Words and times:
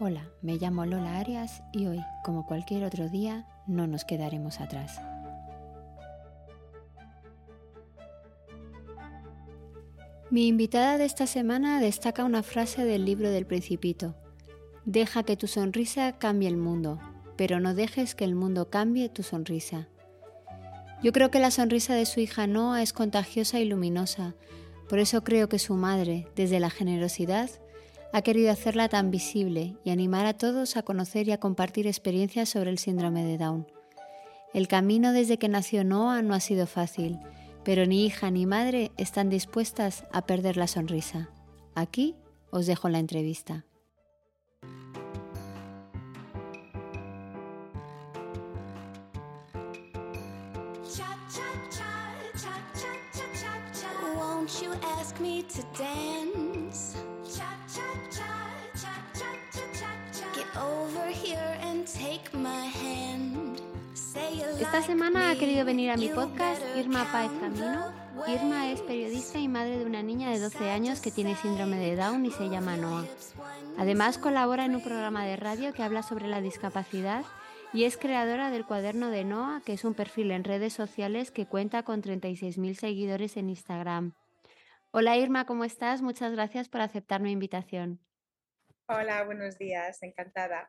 Hola, 0.00 0.28
me 0.42 0.56
llamo 0.56 0.84
Lola 0.86 1.20
Arias 1.20 1.62
y 1.72 1.86
hoy, 1.86 2.00
como 2.24 2.46
cualquier 2.46 2.82
otro 2.82 3.08
día, 3.08 3.46
no 3.68 3.86
nos 3.86 4.04
quedaremos 4.04 4.60
atrás. 4.60 5.00
Mi 10.30 10.48
invitada 10.48 10.98
de 10.98 11.04
esta 11.04 11.28
semana 11.28 11.80
destaca 11.80 12.24
una 12.24 12.42
frase 12.42 12.84
del 12.84 13.04
libro 13.04 13.30
del 13.30 13.46
Principito. 13.46 14.16
Deja 14.84 15.22
que 15.22 15.36
tu 15.36 15.46
sonrisa 15.46 16.18
cambie 16.18 16.48
el 16.48 16.56
mundo, 16.56 16.98
pero 17.36 17.60
no 17.60 17.72
dejes 17.72 18.16
que 18.16 18.24
el 18.24 18.34
mundo 18.34 18.70
cambie 18.70 19.08
tu 19.08 19.22
sonrisa. 19.22 19.86
Yo 21.04 21.12
creo 21.12 21.30
que 21.30 21.38
la 21.38 21.52
sonrisa 21.52 21.94
de 21.94 22.06
su 22.06 22.18
hija 22.18 22.48
Noah 22.48 22.82
es 22.82 22.92
contagiosa 22.92 23.60
y 23.60 23.64
luminosa, 23.64 24.34
por 24.88 24.98
eso 24.98 25.22
creo 25.22 25.48
que 25.48 25.60
su 25.60 25.74
madre, 25.74 26.26
desde 26.34 26.58
la 26.58 26.70
generosidad, 26.70 27.48
ha 28.14 28.22
querido 28.22 28.52
hacerla 28.52 28.88
tan 28.88 29.10
visible 29.10 29.76
y 29.82 29.90
animar 29.90 30.24
a 30.26 30.34
todos 30.34 30.76
a 30.76 30.84
conocer 30.84 31.26
y 31.26 31.32
a 31.32 31.40
compartir 31.40 31.88
experiencias 31.88 32.48
sobre 32.48 32.70
el 32.70 32.78
síndrome 32.78 33.24
de 33.24 33.38
Down. 33.38 33.66
El 34.52 34.68
camino 34.68 35.12
desde 35.12 35.36
que 35.36 35.48
nació 35.48 35.82
Noah 35.82 36.22
no 36.22 36.32
ha 36.32 36.38
sido 36.38 36.68
fácil, 36.68 37.18
pero 37.64 37.86
ni 37.86 38.06
hija 38.06 38.30
ni 38.30 38.46
madre 38.46 38.92
están 38.98 39.30
dispuestas 39.30 40.04
a 40.12 40.26
perder 40.26 40.56
la 40.56 40.68
sonrisa. 40.68 41.28
Aquí 41.74 42.14
os 42.52 42.66
dejo 42.66 42.88
la 42.88 43.00
entrevista. 43.00 43.64
Esta 64.74 64.88
semana 64.88 65.30
ha 65.30 65.38
querido 65.38 65.64
venir 65.64 65.92
a 65.92 65.96
mi 65.96 66.08
podcast 66.08 66.60
Irma 66.76 67.06
Paez 67.12 67.30
Camino. 67.38 67.92
Irma 68.26 68.72
es 68.72 68.82
periodista 68.82 69.38
y 69.38 69.46
madre 69.46 69.78
de 69.78 69.86
una 69.86 70.02
niña 70.02 70.30
de 70.30 70.40
12 70.40 70.68
años 70.68 71.00
que 71.00 71.12
tiene 71.12 71.36
síndrome 71.36 71.76
de 71.76 71.94
Down 71.94 72.26
y 72.26 72.32
se 72.32 72.48
llama 72.48 72.76
Noah. 72.76 73.06
Además 73.78 74.18
colabora 74.18 74.64
en 74.64 74.74
un 74.74 74.82
programa 74.82 75.24
de 75.26 75.36
radio 75.36 75.72
que 75.72 75.84
habla 75.84 76.02
sobre 76.02 76.26
la 76.26 76.40
discapacidad 76.40 77.24
y 77.72 77.84
es 77.84 77.96
creadora 77.96 78.50
del 78.50 78.66
cuaderno 78.66 79.10
de 79.10 79.22
Noah, 79.22 79.62
que 79.64 79.74
es 79.74 79.84
un 79.84 79.94
perfil 79.94 80.32
en 80.32 80.42
redes 80.42 80.72
sociales 80.72 81.30
que 81.30 81.46
cuenta 81.46 81.84
con 81.84 82.02
36.000 82.02 82.74
seguidores 82.74 83.36
en 83.36 83.50
Instagram. 83.50 84.14
Hola 84.90 85.16
Irma, 85.16 85.46
¿cómo 85.46 85.62
estás? 85.62 86.02
Muchas 86.02 86.32
gracias 86.32 86.68
por 86.68 86.80
aceptar 86.80 87.20
mi 87.20 87.30
invitación. 87.30 88.00
Hola, 88.88 89.22
buenos 89.22 89.56
días, 89.56 90.02
encantada. 90.02 90.68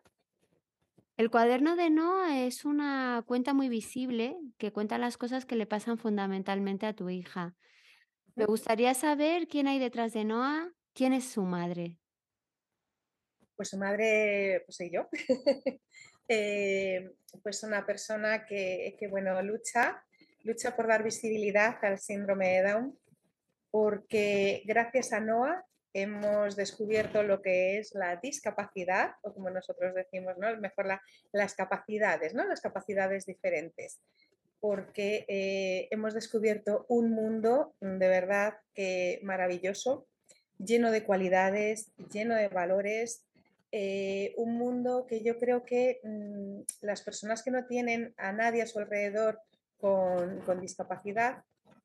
El 1.17 1.31
cuaderno 1.31 1.77
de 1.77 1.89
Noah 1.89 2.45
es 2.45 2.65
una 2.65 3.23
cuenta 3.25 3.53
muy 3.53 3.69
visible 3.69 4.35
que 4.57 4.73
cuenta 4.73 4.97
las 4.97 5.15
cosas 5.17 5.45
que 5.45 5.55
le 5.55 5.65
pasan 5.65 5.97
fundamentalmente 5.97 6.85
a 6.85 6.93
tu 6.93 7.09
hija. 7.09 7.55
Me 8.35 8.45
gustaría 8.45 8.93
saber 8.93 9.47
quién 9.47 9.67
hay 9.67 9.79
detrás 9.79 10.11
de 10.11 10.25
Noah, 10.25 10.73
quién 10.93 11.13
es 11.13 11.23
su 11.23 11.43
madre. 11.43 11.99
Pues 13.55 13.69
su 13.69 13.77
madre, 13.77 14.63
pues 14.65 14.77
soy 14.77 14.91
yo. 14.91 15.07
Eh, 16.27 17.13
pues 17.43 17.61
una 17.61 17.85
persona 17.85 18.47
que, 18.47 18.95
que, 18.97 19.07
bueno, 19.07 19.39
lucha, 19.43 20.03
lucha 20.41 20.75
por 20.75 20.87
dar 20.87 21.03
visibilidad 21.03 21.77
al 21.83 21.99
síndrome 21.99 22.47
de 22.47 22.63
Down, 22.63 22.99
porque 23.69 24.63
gracias 24.65 25.13
a 25.13 25.19
Noah 25.19 25.63
hemos 25.95 26.57
descubierto 26.57 27.23
lo 27.23 27.41
que 27.41 27.79
es 27.79 27.95
la 27.95 28.17
discapacidad, 28.17 29.13
o 29.21 29.33
como 29.33 29.49
nosotros 29.49 29.95
decimos, 29.95 30.37
¿no? 30.37 30.55
mejor 30.57 30.87
las 31.31 31.55
capacidades, 31.55 32.33
¿no? 32.33 32.45
las 32.45 32.59
capacidades 32.59 33.25
diferentes, 33.25 34.01
porque 34.59 35.25
eh, 35.29 35.87
hemos 35.91 36.13
descubierto 36.13 36.85
un 36.89 37.11
mundo 37.11 37.75
de 37.79 38.09
verdad 38.09 38.55
que 38.73 39.21
maravilloso, 39.23 40.05
lleno 40.57 40.91
de 40.91 41.05
cualidades, 41.05 41.93
lleno 42.11 42.35
de 42.35 42.49
valores, 42.49 43.23
eh, 43.71 44.33
un 44.35 44.57
mundo 44.57 45.05
que 45.07 45.23
yo 45.23 45.39
creo 45.39 45.63
que 45.63 46.01
mm, 46.03 46.59
las 46.81 47.03
personas 47.03 47.41
que 47.41 47.51
no 47.51 47.67
tienen 47.67 48.13
a 48.17 48.33
nadie 48.33 48.63
a 48.63 48.67
su 48.67 48.79
alrededor 48.79 49.39
con, 49.77 50.41
con 50.41 50.59
discapacidad 50.59 51.43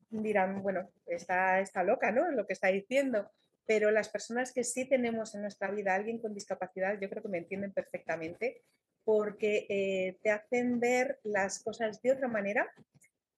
dirán, 0.09 0.61
bueno, 0.61 0.89
está, 1.05 1.61
está 1.61 1.83
loca, 1.83 2.11
¿no? 2.11 2.29
Lo 2.31 2.45
que 2.45 2.53
está 2.53 2.67
diciendo 2.67 3.31
pero 3.71 3.89
las 3.89 4.09
personas 4.09 4.51
que 4.51 4.65
sí 4.65 4.83
tenemos 4.83 5.33
en 5.33 5.43
nuestra 5.43 5.71
vida 5.71 5.95
alguien 5.95 6.19
con 6.19 6.33
discapacidad, 6.33 6.99
yo 6.99 7.09
creo 7.09 7.23
que 7.23 7.29
me 7.29 7.37
entienden 7.37 7.71
perfectamente, 7.71 8.63
porque 9.05 9.65
eh, 9.69 10.17
te 10.21 10.29
hacen 10.29 10.81
ver 10.81 11.21
las 11.23 11.63
cosas 11.63 12.01
de 12.01 12.11
otra 12.11 12.27
manera, 12.27 12.69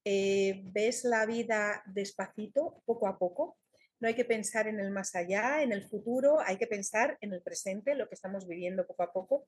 eh, 0.03 0.63
ves 0.73 1.03
la 1.03 1.27
vida 1.27 1.83
despacito, 1.85 2.81
poco 2.87 3.05
a 3.05 3.19
poco. 3.19 3.59
No 3.99 4.07
hay 4.07 4.15
que 4.15 4.25
pensar 4.25 4.65
en 4.65 4.79
el 4.79 4.89
más 4.89 5.13
allá, 5.13 5.61
en 5.61 5.71
el 5.71 5.87
futuro, 5.87 6.39
hay 6.39 6.57
que 6.57 6.65
pensar 6.65 7.15
en 7.21 7.31
el 7.31 7.43
presente, 7.43 7.93
lo 7.93 8.09
que 8.09 8.15
estamos 8.15 8.47
viviendo 8.47 8.87
poco 8.87 9.03
a 9.03 9.13
poco, 9.13 9.45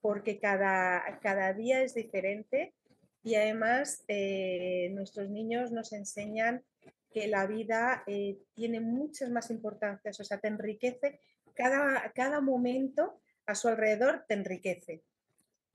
porque 0.00 0.40
cada, 0.40 1.20
cada 1.22 1.52
día 1.52 1.80
es 1.80 1.94
diferente 1.94 2.74
y 3.22 3.36
además 3.36 4.02
eh, 4.08 4.88
nuestros 4.94 5.30
niños 5.30 5.70
nos 5.70 5.92
enseñan 5.92 6.64
que 7.14 7.28
la 7.28 7.46
vida 7.46 8.02
eh, 8.06 8.40
tiene 8.54 8.80
muchas 8.80 9.30
más 9.30 9.50
importancias, 9.50 10.18
o 10.18 10.24
sea, 10.24 10.38
te 10.38 10.48
enriquece, 10.48 11.20
cada, 11.54 12.12
cada 12.12 12.40
momento 12.40 13.20
a 13.46 13.54
su 13.54 13.68
alrededor 13.68 14.24
te 14.26 14.34
enriquece. 14.34 15.04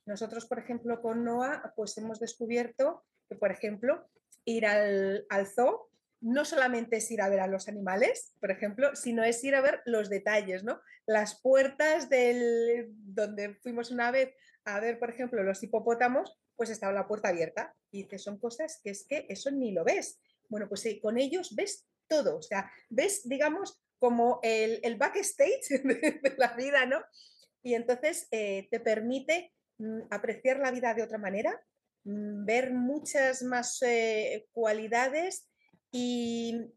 Nosotros, 0.06 0.46
por 0.46 0.60
ejemplo, 0.60 1.02
con 1.02 1.24
Noah, 1.24 1.74
pues 1.76 1.98
hemos 1.98 2.20
descubierto 2.20 3.06
que, 3.30 3.36
por 3.36 3.52
ejemplo, 3.52 4.10
ir 4.44 4.66
al, 4.66 5.26
al 5.30 5.48
zoo 5.48 5.90
no 6.22 6.44
solamente 6.44 6.98
es 6.98 7.10
ir 7.12 7.22
a 7.22 7.30
ver 7.30 7.40
a 7.40 7.48
los 7.48 7.70
animales, 7.70 8.34
por 8.42 8.52
ejemplo, 8.52 8.94
sino 8.96 9.24
es 9.24 9.42
ir 9.46 9.56
a 9.56 9.62
ver 9.62 9.82
los 9.86 10.10
detalles, 10.10 10.66
¿no? 10.66 10.82
Las 11.06 11.40
puertas 11.42 12.10
del 12.10 12.90
donde 12.92 13.56
fuimos 13.56 13.92
una 13.92 14.12
vez 14.12 14.36
a 14.66 14.80
ver, 14.82 15.00
por 15.00 15.10
ejemplo, 15.10 15.42
los 15.44 15.64
hipopótamos, 15.64 16.38
pues 16.56 16.70
estaba 16.70 16.92
la 16.92 17.08
puerta 17.08 17.30
abierta. 17.30 17.74
Y 17.92 18.04
dices, 18.04 18.24
son 18.24 18.38
cosas 18.38 18.80
que 18.84 18.90
es 18.90 19.06
que 19.08 19.26
eso 19.30 19.50
ni 19.50 19.72
lo 19.72 19.86
ves. 19.86 20.20
Bueno, 20.50 20.68
pues 20.68 20.84
con 21.02 21.18
ellos 21.18 21.56
ves 21.56 21.88
todo, 22.08 22.38
o 22.38 22.42
sea, 22.42 22.70
ves, 22.90 23.22
digamos, 23.28 23.82
como 24.00 24.40
el, 24.42 24.96
backstage 24.98 25.70
de, 25.84 26.36
la 26.38 26.54
vida, 26.56 26.86
¿no? 26.86 27.02
Y 27.62 27.76
entonces 27.76 28.28
eh, 28.32 28.68
te 28.72 28.80
permite 28.80 29.54
mm, 29.78 30.02
apreciar 30.10 30.60
la 30.60 30.72
vida 30.72 30.94
de 30.94 31.04
otra 31.04 31.18
manera, 31.18 31.62
mm, 32.06 32.46
ver 32.46 32.74
muchas 32.74 33.44
más 33.44 33.82
eh, 33.84 34.48
cualidades 34.52 35.48
y 35.92 36.72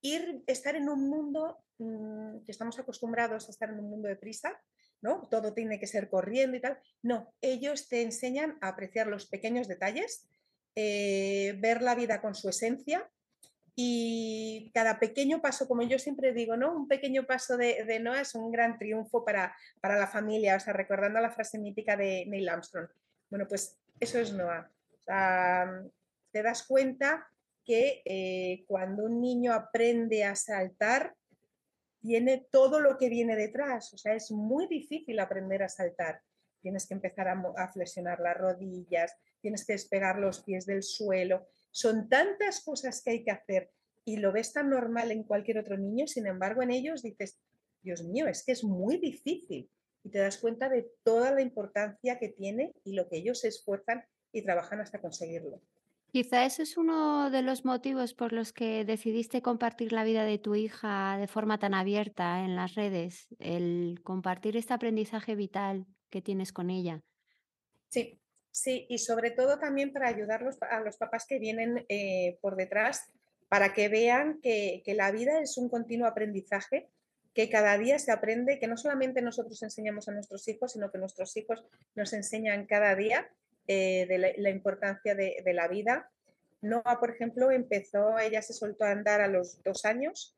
ir, 0.00 0.42
estar 0.46 0.74
en 0.76 0.88
un 0.88 1.08
mundo 1.08 1.62
mm, 1.78 2.44
que 2.44 2.52
estamos 2.52 2.78
acostumbrados 2.78 3.46
a 3.46 3.50
estar 3.50 3.68
en 3.70 3.78
un 3.78 3.90
mundo 3.90 4.08
de 4.08 4.16
prisa, 4.16 4.58
¿no? 5.02 5.28
Todo 5.30 5.54
tiene 5.54 5.78
que 5.78 5.86
ser 5.86 6.08
corriendo 6.08 6.56
y 6.56 6.60
tal. 6.60 6.78
No, 7.02 7.34
ellos 7.40 7.88
te 7.88 8.02
enseñan 8.02 8.58
a 8.60 8.68
apreciar 8.68 9.06
los 9.06 9.26
pequeños 9.26 9.68
detalles, 9.68 10.26
eh, 10.74 11.56
ver 11.58 11.82
la 11.82 11.94
vida 11.94 12.20
con 12.20 12.34
su 12.34 12.48
esencia 12.48 13.08
y 13.74 14.70
cada 14.74 14.98
pequeño 14.98 15.40
paso, 15.40 15.66
como 15.66 15.82
yo 15.82 15.98
siempre 15.98 16.32
digo, 16.32 16.56
¿no? 16.56 16.74
Un 16.74 16.88
pequeño 16.88 17.24
paso 17.24 17.56
de, 17.56 17.84
de 17.84 18.00
Noah 18.00 18.20
es 18.20 18.34
un 18.34 18.50
gran 18.50 18.78
triunfo 18.78 19.24
para, 19.24 19.54
para, 19.80 19.98
la 19.98 20.06
familia, 20.06 20.56
o 20.56 20.60
sea, 20.60 20.72
recordando 20.72 21.20
la 21.20 21.30
frase 21.30 21.58
mítica 21.58 21.96
de 21.96 22.26
Neil 22.26 22.48
Armstrong. 22.48 22.88
Bueno, 23.30 23.46
pues 23.48 23.78
eso 23.98 24.18
es 24.18 24.32
Noah. 24.32 24.70
te 26.32 26.42
das 26.42 26.64
cuenta 26.66 27.26
que 27.64 28.02
eh, 28.04 28.64
cuando 28.66 29.04
un 29.04 29.20
niño 29.20 29.52
aprende 29.52 30.24
a 30.24 30.34
saltar, 30.34 31.14
tiene 32.00 32.46
todo 32.50 32.80
lo 32.80 32.96
que 32.96 33.08
viene 33.08 33.36
detrás. 33.36 33.92
O 33.94 33.98
sea, 33.98 34.14
es 34.14 34.30
muy 34.30 34.66
difícil 34.66 35.18
aprender 35.20 35.62
a 35.62 35.68
saltar. 35.68 36.20
Tienes 36.60 36.86
que 36.86 36.94
empezar 36.94 37.28
a, 37.28 37.68
flexionar 37.72 38.20
las 38.20 38.36
rodillas, 38.36 39.16
tienes 39.40 39.64
que 39.64 39.72
despegar 39.72 40.18
los 40.18 40.42
pies 40.42 40.66
del 40.66 40.82
suelo. 40.82 41.46
Son 41.70 42.08
tantas 42.08 42.60
cosas 42.62 43.02
que 43.02 43.10
hay 43.10 43.24
que 43.24 43.30
hacer 43.30 43.70
y 44.04 44.16
lo 44.16 44.32
ves 44.32 44.52
tan 44.52 44.70
normal 44.70 45.10
en 45.10 45.24
cualquier 45.24 45.58
otro 45.58 45.76
niño, 45.76 46.06
sin 46.06 46.26
embargo 46.26 46.62
en 46.62 46.70
ellos 46.70 47.02
dices, 47.02 47.40
Dios 47.82 48.02
mío, 48.02 48.26
es 48.26 48.44
que 48.44 48.52
es 48.52 48.64
muy 48.64 48.98
difícil 48.98 49.70
y 50.02 50.10
te 50.10 50.18
das 50.18 50.38
cuenta 50.38 50.68
de 50.68 50.90
toda 51.02 51.32
la 51.32 51.42
importancia 51.42 52.18
que 52.18 52.28
tiene 52.28 52.74
y 52.84 52.94
lo 52.94 53.08
que 53.08 53.16
ellos 53.16 53.40
se 53.40 53.48
esfuerzan 53.48 54.04
y 54.32 54.42
trabajan 54.42 54.80
hasta 54.80 55.00
conseguirlo. 55.00 55.60
Quizá 56.12 56.44
ese 56.44 56.64
es 56.64 56.76
uno 56.76 57.30
de 57.30 57.42
los 57.42 57.64
motivos 57.64 58.14
por 58.14 58.32
los 58.32 58.52
que 58.52 58.84
decidiste 58.84 59.42
compartir 59.42 59.92
la 59.92 60.02
vida 60.02 60.24
de 60.24 60.38
tu 60.38 60.56
hija 60.56 61.16
de 61.18 61.28
forma 61.28 61.58
tan 61.58 61.72
abierta 61.72 62.44
en 62.44 62.56
las 62.56 62.74
redes, 62.74 63.28
el 63.38 64.00
compartir 64.02 64.56
este 64.56 64.74
aprendizaje 64.74 65.36
vital 65.36 65.86
que 66.10 66.20
tienes 66.20 66.52
con 66.52 66.70
ella. 66.70 67.02
Sí, 67.88 68.20
sí, 68.50 68.86
y 68.88 68.98
sobre 68.98 69.30
todo 69.30 69.58
también 69.58 69.92
para 69.92 70.08
ayudar 70.08 70.44
a 70.70 70.80
los 70.80 70.96
papás 70.96 71.26
que 71.26 71.38
vienen 71.38 71.84
eh, 71.88 72.38
por 72.40 72.56
detrás, 72.56 73.10
para 73.50 73.74
que 73.74 73.88
vean 73.88 74.40
que, 74.40 74.82
la 74.94 75.10
vida 75.10 75.40
es 75.40 75.58
un 75.58 75.68
continuo 75.68 76.06
aprendizaje, 76.06 76.88
que 77.34 77.50
cada 77.50 77.76
día 77.78 77.98
se 77.98 78.12
aprende, 78.12 78.60
que 78.60 78.68
no 78.68 78.76
solamente 78.76 79.22
nosotros 79.22 79.60
enseñamos 79.62 80.08
a 80.08 80.12
nuestros 80.12 80.46
hijos, 80.46 80.72
sino 80.72 80.90
que 80.90 80.98
nuestros 80.98 81.36
hijos 81.36 81.64
nos 81.96 82.12
enseñan 82.12 82.66
cada 82.66 82.94
día 82.94 83.28
eh, 83.66 84.06
de 84.06 84.18
la, 84.38 84.50
importancia 84.50 85.16
de, 85.16 85.52
la 85.52 85.66
vida. 85.66 86.10
Noah, 86.60 87.00
por 87.00 87.10
ejemplo, 87.10 87.50
empezó, 87.50 88.18
ella 88.20 88.40
se 88.40 88.52
soltó 88.52 88.84
a 88.84 88.92
andar 88.92 89.20
a 89.20 89.28
los 89.28 89.60
dos 89.64 89.84
años, 89.84 90.36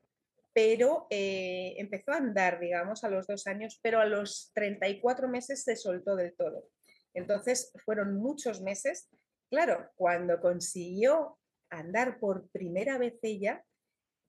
pero 0.53 1.07
eh, 1.09 1.75
empezó 1.77 2.11
a 2.11 2.17
andar, 2.17 2.59
digamos, 2.59 3.03
a 3.03 3.09
los 3.09 3.25
dos 3.25 3.47
años, 3.47 3.79
pero 3.81 3.99
a 3.99 4.05
los 4.05 4.51
34 4.53 5.27
meses 5.27 5.63
se 5.63 5.75
soltó 5.75 6.15
del 6.15 6.35
todo. 6.35 6.69
Entonces, 7.13 7.71
fueron 7.83 8.15
muchos 8.15 8.61
meses. 8.61 9.09
Claro, 9.49 9.89
cuando 9.95 10.39
consiguió 10.39 11.39
andar 11.69 12.19
por 12.19 12.47
primera 12.49 12.97
vez 12.97 13.17
ella, 13.23 13.63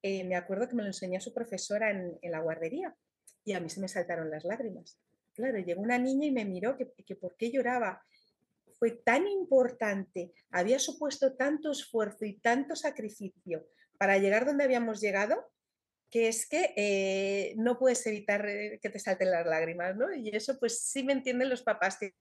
eh, 0.03 0.25
me 0.25 0.37
acuerdo 0.37 0.69
que 0.69 0.75
me 0.75 0.83
lo 0.83 0.89
enseñó 0.89 1.21
su 1.21 1.33
profesora 1.33 1.91
en, 1.91 2.19
la 2.23 2.41
guardería 2.41 2.95
y 3.45 3.53
a 3.53 3.61
mí 3.61 3.69
se 3.69 3.81
me 3.81 3.89
saltaron 3.89 4.31
las 4.31 4.45
lágrimas. 4.45 4.99
Claro, 5.35 5.59
llegó 5.59 5.83
una 5.83 5.99
niña 5.99 6.27
y 6.27 6.31
me 6.31 6.45
miró 6.45 6.77
que, 6.77 6.93
que 7.05 7.17
por 7.17 7.37
qué 7.37 7.51
lloraba 7.51 8.03
fue 8.79 8.91
tan 8.91 9.27
importante, 9.27 10.33
había 10.51 10.79
supuesto 10.79 11.37
tanto 11.37 11.71
esfuerzo 11.71 12.25
y 12.25 12.39
tanto 12.39 12.77
sacrificio 12.77 13.67
para 13.99 14.19
llegar 14.19 14.45
donde 14.45 14.65
habíamos 14.65 15.01
llegado, 15.01 15.51
que 16.15 16.29
es 16.29 16.49
que 16.49 16.73
eh, 16.77 17.55
no 17.57 17.77
puedes 17.77 18.07
evitar 18.07 18.49
eh, 18.49 18.79
que 18.81 18.89
te 18.89 19.01
salten 19.01 19.33
las 19.33 19.45
lágrimas, 19.45 19.97
¿no? 19.97 20.15
Y 20.15 20.29
eso 20.29 20.57
pues 20.61 20.79
sí 20.79 21.03
me 21.03 21.13
entienden 21.13 21.51
los 21.51 21.65
papás 21.65 21.99
que 21.99 22.15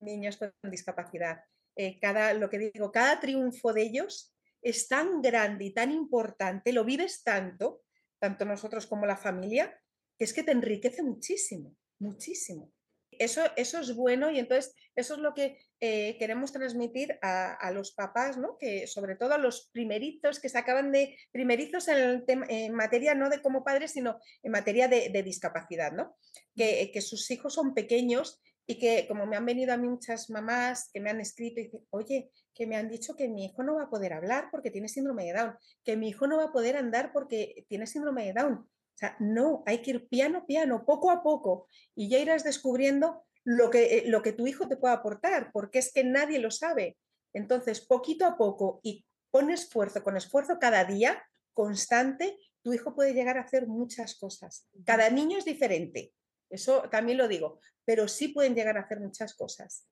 niños 0.00 0.38
con 0.38 0.50
discapacidad. 0.70 1.44
Eh, 1.76 2.00
cada, 2.00 2.32
lo 2.32 2.48
que 2.48 2.70
digo, 2.72 2.90
cada 2.90 3.20
triunfo 3.20 3.74
de 3.74 3.82
ellos 3.82 4.34
es 4.62 4.88
tan 4.88 5.20
grande 5.20 5.66
y 5.66 5.74
tan 5.74 5.90
importante, 5.90 6.72
lo 6.72 6.82
vives 6.82 7.22
tanto, 7.22 7.82
tanto 8.18 8.46
nosotros 8.46 8.86
como 8.86 9.04
la 9.04 9.18
familia, 9.18 9.78
que 10.16 10.24
es 10.24 10.32
que 10.32 10.42
te 10.42 10.52
enriquece 10.52 11.02
muchísimo, 11.02 11.76
muchísimo 11.98 12.72
eso, 13.20 13.42
eso 13.56 13.80
es 13.80 13.94
bueno 13.94 14.30
y 14.30 14.38
entonces 14.38 14.74
eso 14.96 15.14
es 15.14 15.20
lo 15.20 15.34
que 15.34 15.58
eh, 15.80 16.16
queremos 16.18 16.52
transmitir 16.52 17.18
a, 17.22 17.70
los 17.72 17.92
papás, 17.92 18.36
¿no? 18.36 18.58
que 18.58 18.86
sobre 18.86 19.16
todo 19.16 19.32
a 19.34 19.38
los 19.38 19.70
primeritos 19.72 20.38
que 20.38 20.48
se 20.48 20.58
acaban 20.58 20.92
de, 20.92 21.16
primerizos 21.32 21.88
en, 21.88 22.24
en 22.26 22.74
materia 22.74 23.14
no 23.14 23.30
de 23.30 23.40
como 23.40 23.64
padres, 23.64 23.92
sino 23.92 24.18
en 24.42 24.52
materia 24.52 24.88
de, 24.88 25.22
discapacidad, 25.22 25.92
¿no? 25.92 26.16
Que, 26.54 26.90
que, 26.92 27.00
sus 27.00 27.30
hijos 27.30 27.54
son 27.54 27.74
pequeños 27.74 28.40
y 28.66 28.78
que 28.78 29.06
como 29.08 29.26
me 29.26 29.36
han 29.36 29.46
venido 29.46 29.72
a 29.72 29.76
mí 29.76 29.88
muchas 29.88 30.28
mamás 30.30 30.90
que 30.92 31.00
me 31.00 31.10
han 31.10 31.20
escrito 31.20 31.60
y 31.60 31.64
dicen, 31.64 31.86
oye, 31.90 32.30
que 32.54 32.66
me 32.66 32.76
han 32.76 32.88
dicho 32.88 33.16
que 33.16 33.28
mi 33.28 33.46
hijo 33.46 33.62
no 33.62 33.76
va 33.76 33.84
a 33.84 33.90
poder 33.90 34.12
hablar 34.12 34.48
porque 34.50 34.70
tiene 34.70 34.88
síndrome 34.88 35.24
de 35.24 35.32
Down, 35.32 35.56
que 35.84 35.96
mi 35.96 36.10
hijo 36.10 36.26
no 36.26 36.36
va 36.36 36.44
a 36.44 36.52
poder 36.52 36.76
andar 36.76 37.12
porque 37.12 37.64
tiene 37.68 37.86
síndrome 37.86 38.26
de 38.26 38.32
Down 38.34 38.68
sea, 39.00 39.16
no, 39.18 39.62
hay 39.66 39.78
que 39.78 39.92
ir 39.92 40.08
piano, 40.08 40.44
piano, 40.46 40.84
poco 40.84 41.10
a 41.10 41.22
poco, 41.22 41.66
y 41.94 42.08
ya 42.08 42.18
irás 42.18 42.44
descubriendo 42.44 43.24
lo 43.44 43.70
que, 43.70 43.98
eh, 43.98 44.02
lo 44.06 44.22
que 44.22 44.32
tu 44.32 44.46
hijo 44.46 44.68
te 44.68 44.76
puede 44.76 44.94
aportar, 44.94 45.50
porque 45.52 45.78
es 45.78 45.92
que 45.92 46.04
nadie 46.04 46.38
lo 46.38 46.50
sabe. 46.50 46.96
Entonces, 47.32 47.80
poquito 47.80 48.26
a 48.26 48.36
poco 48.36 48.80
y 48.82 49.04
con 49.30 49.50
esfuerzo, 49.50 50.02
con 50.02 50.16
esfuerzo 50.16 50.58
cada 50.60 50.84
día, 50.84 51.22
constante, 51.54 52.36
tu 52.62 52.72
hijo 52.72 52.94
puede 52.94 53.14
llegar 53.14 53.38
a 53.38 53.42
hacer 53.42 53.66
muchas 53.66 54.18
cosas. 54.18 54.68
Cada 54.84 55.08
niño 55.10 55.38
es 55.38 55.44
diferente, 55.44 56.12
eso 56.50 56.82
también 56.90 57.18
lo 57.18 57.28
digo, 57.28 57.60
pero 57.84 58.08
sí 58.08 58.28
pueden 58.28 58.54
llegar 58.54 58.76
a 58.76 58.82
hacer 58.82 59.00
muchas 59.00 59.34
cosas. 59.34 59.86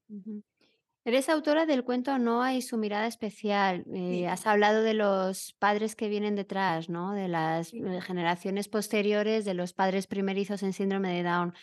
Eres 1.04 1.28
autora 1.28 1.64
del 1.64 1.84
cuento 1.84 2.18
Noah 2.18 2.54
y 2.54 2.62
su 2.62 2.76
mirada 2.76 3.06
especial. 3.06 3.84
Eh, 3.94 4.26
has 4.28 4.46
hablado 4.46 4.82
de 4.82 4.92
los 4.92 5.54
padres 5.58 5.96
que 5.96 6.08
vienen 6.08 6.34
detrás, 6.34 6.90
¿no? 6.90 7.14
De 7.14 7.28
las 7.28 7.72
eh, 7.72 8.00
generaciones 8.02 8.68
posteriores, 8.68 9.44
de 9.44 9.54
los 9.54 9.72
padres 9.72 10.06
primerizos 10.06 10.62
en 10.62 10.72
síndrome 10.72 11.14
de 11.14 11.22
Down. 11.22 11.54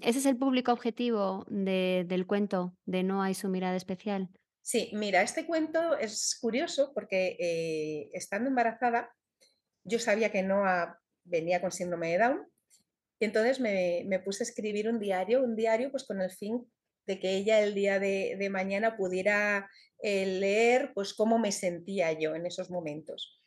¿Ese 0.00 0.18
es 0.18 0.26
el 0.26 0.36
público 0.36 0.72
objetivo 0.72 1.44
del 1.48 2.26
cuento 2.26 2.76
de 2.86 3.02
Noah 3.02 3.30
y 3.30 3.34
su 3.34 3.48
mirada 3.48 3.76
especial? 3.76 4.28
Sí, 4.62 4.90
mira, 4.94 5.22
este 5.22 5.46
cuento 5.46 5.98
es 5.98 6.38
curioso 6.40 6.92
porque 6.94 7.36
eh, 7.38 8.10
estando 8.12 8.48
embarazada, 8.48 9.12
yo 9.84 9.98
sabía 9.98 10.30
que 10.30 10.42
Noah 10.42 10.98
venía 11.24 11.60
con 11.60 11.72
síndrome 11.72 12.12
de 12.12 12.18
Down 12.18 12.48
y 13.18 13.24
entonces 13.24 13.60
me, 13.60 14.04
me, 14.06 14.20
puse 14.20 14.44
a 14.44 14.46
escribir 14.46 14.88
un 14.88 14.98
diario, 14.98 15.42
un 15.42 15.56
diario 15.56 15.90
pues 15.90 16.04
con 16.04 16.20
el 16.20 16.30
fin 16.30 16.64
de 17.06 17.18
que 17.18 17.36
ella 17.36 17.60
el 17.60 17.74
día 17.74 17.98
de, 17.98 18.48
mañana 18.50 18.96
pudiera 18.96 19.68
eh, 20.00 20.26
leer 20.26 20.92
pues 20.94 21.14
cómo 21.14 21.38
me 21.38 21.52
sentía 21.52 22.12
yo 22.12 22.34
en 22.34 22.46
esos 22.46 22.70
momentos. 22.70 23.41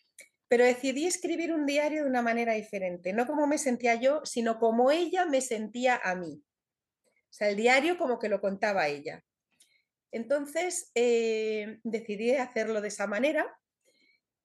Pero 0.48 0.64
decidí 0.64 1.06
escribir 1.06 1.54
un 1.54 1.66
diario 1.66 2.04
de 2.04 2.10
una 2.10 2.22
manera 2.22 2.54
diferente, 2.54 3.14
no 3.14 3.26
como 3.26 3.48
me 3.48 3.58
sentía 3.58 3.96
yo, 3.96 4.22
sino 4.26 4.60
como 4.60 4.92
ella 4.92 5.26
me 5.26 5.42
sentía 5.42 6.00
a 6.04 6.16
mí. 6.16 6.44
O 7.08 7.34
sea, 7.38 7.50
el 7.50 7.56
diario 7.56 7.98
como 7.98 8.20
que 8.20 8.30
lo 8.30 8.40
contaba 8.40 8.88
ella. 8.88 9.24
Entonces 10.12 10.92
eh, 10.96 11.80
decidí 11.84 12.32
hacerlo 12.36 12.80
de 12.80 12.88
esa 12.88 13.08
manera 13.08 13.54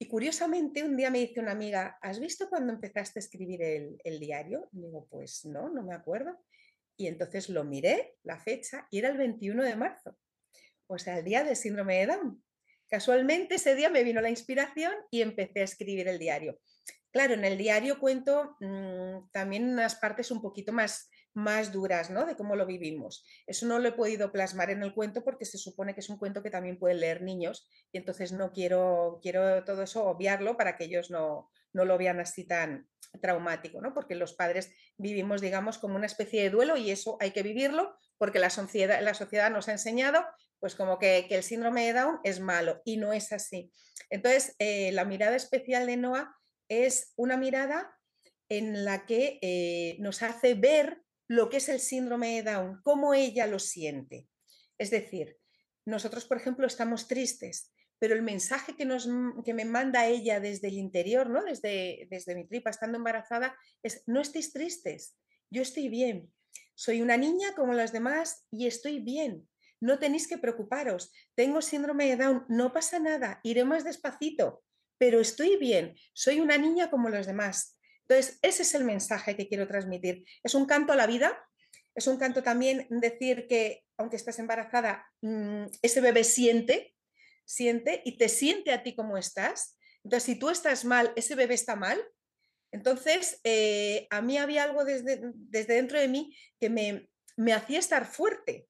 y 0.03 0.09
curiosamente 0.09 0.83
un 0.83 0.97
día 0.97 1.11
me 1.11 1.19
dice 1.19 1.41
una 1.41 1.53
amiga, 1.53 1.99
¿has 2.01 2.19
visto 2.19 2.49
cuando 2.49 2.73
empezaste 2.73 3.19
a 3.19 3.23
escribir 3.23 3.63
el, 3.63 4.19
diario? 4.19 4.71
Y 4.73 4.81
digo, 4.81 5.07
pues 5.11 5.45
no, 5.45 5.69
no 5.69 5.83
me 5.83 5.95
acuerdo. 5.95 6.43
Y 6.97 7.07
entonces 7.07 7.51
lo 7.51 7.65
miré, 7.65 8.17
la 8.23 8.39
fecha, 8.39 8.89
y 8.91 8.99
era 8.99 9.11
el 9.11 9.19
21 9.19 9.63
de 9.63 9.77
marzo, 9.77 10.17
o 10.87 10.99
sea, 10.99 11.19
el 11.19 11.25
día 11.27 11.45
del 11.45 11.55
síndrome 11.55 11.99
de 11.99 12.07
Down. 12.07 12.43
Casualmente 12.91 13.55
ese 13.55 13.75
día 13.75 13.89
me 13.89 14.05
vino 14.05 14.21
la 14.21 14.31
inspiración 14.31 14.93
y 15.11 15.23
empecé 15.23 15.61
a 15.61 15.65
escribir 15.65 16.09
el 16.09 16.19
diario. 16.19 16.59
Claro, 17.13 17.35
en 17.35 17.45
el 17.45 17.57
diario 17.57 17.99
cuento 17.99 18.57
mm, 18.61 19.31
también 19.33 19.69
unas 19.69 19.95
partes 19.97 20.31
un 20.31 20.43
poquito 20.43 20.73
más, 20.73 21.09
más 21.33 21.73
duras, 21.73 22.11
¿no? 22.11 22.27
De 22.27 22.37
cómo 22.37 22.55
lo 22.57 22.67
vivimos. 22.67 23.25
Eso 23.47 23.67
no 23.67 23.79
lo 23.79 23.89
he 23.89 23.93
podido 23.93 24.31
plasmar 24.31 24.71
en 24.71 24.83
el 24.83 24.95
cuento 24.95 25.25
porque 25.25 25.45
se 25.45 25.59
supone 25.59 25.95
que 25.95 26.01
es 26.01 26.11
un 26.11 26.19
cuento 26.19 26.43
que 26.43 26.51
también 26.51 26.79
pueden 26.79 27.01
leer 27.01 27.23
niños 27.23 27.69
y 27.93 27.99
entonces 27.99 28.33
no 28.33 28.53
quiero, 28.53 29.21
quiero 29.23 29.65
todo 29.65 29.83
eso 29.83 30.05
obviarlo 30.05 30.57
para 30.57 30.77
que 30.77 30.85
ellos 30.85 31.11
no, 31.11 31.51
no 31.73 31.85
lo 31.85 31.99
vean 31.99 32.21
así 32.21 32.45
tan, 32.45 32.89
traumático, 33.21 33.81
¿no? 33.81 33.93
Porque 33.93 34.15
los 34.15 34.35
padres 34.35 34.73
vivimos, 34.97 35.41
digamos, 35.41 35.79
como 35.79 35.97
una 35.97 36.07
especie 36.07 36.43
de 36.43 36.51
duelo 36.51 36.77
y 36.77 36.91
eso 36.91 37.17
hay 37.21 37.33
que 37.33 37.43
vivirlo 37.43 37.97
porque 38.19 38.39
la 38.39 38.51
sociedad, 38.51 39.01
la 39.03 39.15
sociedad 39.15 39.51
nos 39.51 39.69
ha 39.69 39.73
enseñado 39.73 40.25
pues 40.61 40.75
como 40.75 40.99
que, 40.99 41.27
el 41.31 41.43
síndrome 41.43 41.87
de 41.87 41.95
Down 41.95 42.21
es 42.23 42.41
malo 42.41 42.81
y 42.85 42.97
no 42.97 43.13
es 43.13 43.33
así. 43.33 43.73
Entonces, 44.11 44.55
eh, 44.59 44.93
la 44.93 45.05
mirada 45.05 45.37
especial 45.37 45.87
de 45.87 45.97
Noah 45.97 46.37
es 46.69 47.13
una 47.17 47.37
mirada 47.37 47.93
en 48.49 48.85
la 48.85 49.07
que 49.07 49.39
eh, 49.43 49.97
nos 50.01 50.23
hace 50.23 50.55
ver 50.55 51.03
lo 51.29 51.49
que 51.49 51.59
es 51.59 51.69
el 51.69 51.81
síndrome 51.81 52.37
de 52.37 52.51
Down, 52.53 52.81
cómo 52.83 53.15
ella 53.15 53.47
lo 53.47 53.59
siente. 53.59 54.29
Es 54.79 54.91
decir, 54.91 55.39
nosotros, 55.85 56.25
por 56.27 56.37
ejemplo, 56.37 56.67
estamos 56.67 57.09
tristes 57.09 57.73
pero 58.01 58.15
el 58.15 58.23
mensaje 58.23 58.75
que, 58.75 58.87
nos, 58.87 59.07
que 59.45 59.55
me 59.55 59.67
manda 59.67 60.07
ella 60.07 60.41
desde 60.41 60.69
el 60.69 60.79
interior, 60.79 61.29
¿no? 61.29 61.45
desde, 61.45 62.09
desde 62.11 62.35
mi 62.35 62.47
tripa, 62.47 62.71
estando 62.71 62.97
embarazada, 62.97 63.55
es, 63.83 64.03
no 64.07 64.23
estéis 64.23 64.55
tristes, 64.55 65.19
yo 65.51 65.61
estoy 65.61 65.91
bien, 65.91 66.33
soy 66.75 67.03
una 67.03 67.19
niña 67.19 67.55
como 67.55 67.75
las 67.75 67.93
demás 67.93 68.47
y 68.51 68.67
estoy 68.67 69.01
bien. 69.01 69.47
No 69.81 69.99
tenéis 69.99 70.29
que 70.29 70.39
preocuparos, 70.39 71.13
tengo 71.35 71.63
síndrome 71.63 72.07
de 72.07 72.17
Down, 72.17 72.45
no 72.49 72.73
pasa 72.73 72.99
nada, 72.99 73.41
iré 73.43 73.65
más 73.65 73.85
despacito, 73.85 74.63
pero 74.99 75.21
estoy 75.21 75.57
bien, 75.57 75.97
soy 76.13 76.41
una 76.41 76.59
niña 76.59 76.91
como 76.91 77.09
los 77.09 77.27
demás. 77.27 77.79
Entonces, 78.07 78.39
ese 78.43 78.63
es 78.63 78.75
el 78.75 78.85
mensaje 78.85 79.37
que 79.37 79.49
quiero 79.49 79.67
transmitir. 79.67 80.25
Es 80.43 80.55
un 80.55 80.67
canto 80.67 80.93
a 80.93 80.97
la 80.97 81.07
vida, 81.07 81.43
es 81.95 82.07
un 82.07 82.19
canto 82.19 82.43
también 82.43 82.87
decir 82.91 83.47
que 83.49 83.85
aunque 83.97 84.17
estás 84.17 84.39
embarazada, 84.39 85.07
mm, 85.23 85.67
ese 85.83 86.01
bebé 86.01 86.25
siente, 86.25 86.95
siente 87.45 88.03
y 88.05 88.19
te 88.19 88.29
siente 88.29 88.73
a 88.73 88.83
ti 88.83 88.95
como 88.95 89.17
estás. 89.17 89.79
Entonces, 90.05 90.25
si 90.25 90.39
tú 90.39 90.51
estás 90.51 90.85
mal, 90.85 91.13
ese 91.17 91.35
bebé 91.35 91.55
está 91.55 91.77
mal. 91.77 92.03
Entonces, 92.73 93.41
eh, 93.45 94.07
a 94.11 94.23
mí 94.23 94.39
había 94.39 94.65
algo 94.65 94.85
desde, 94.85 95.21
desde 95.35 95.75
dentro 95.75 96.01
de 96.01 96.09
mí 96.09 96.37
que 96.59 96.71
me, 96.71 97.09
me 97.37 97.53
hacía 97.53 97.79
estar 97.79 98.07
fuerte. 98.07 98.67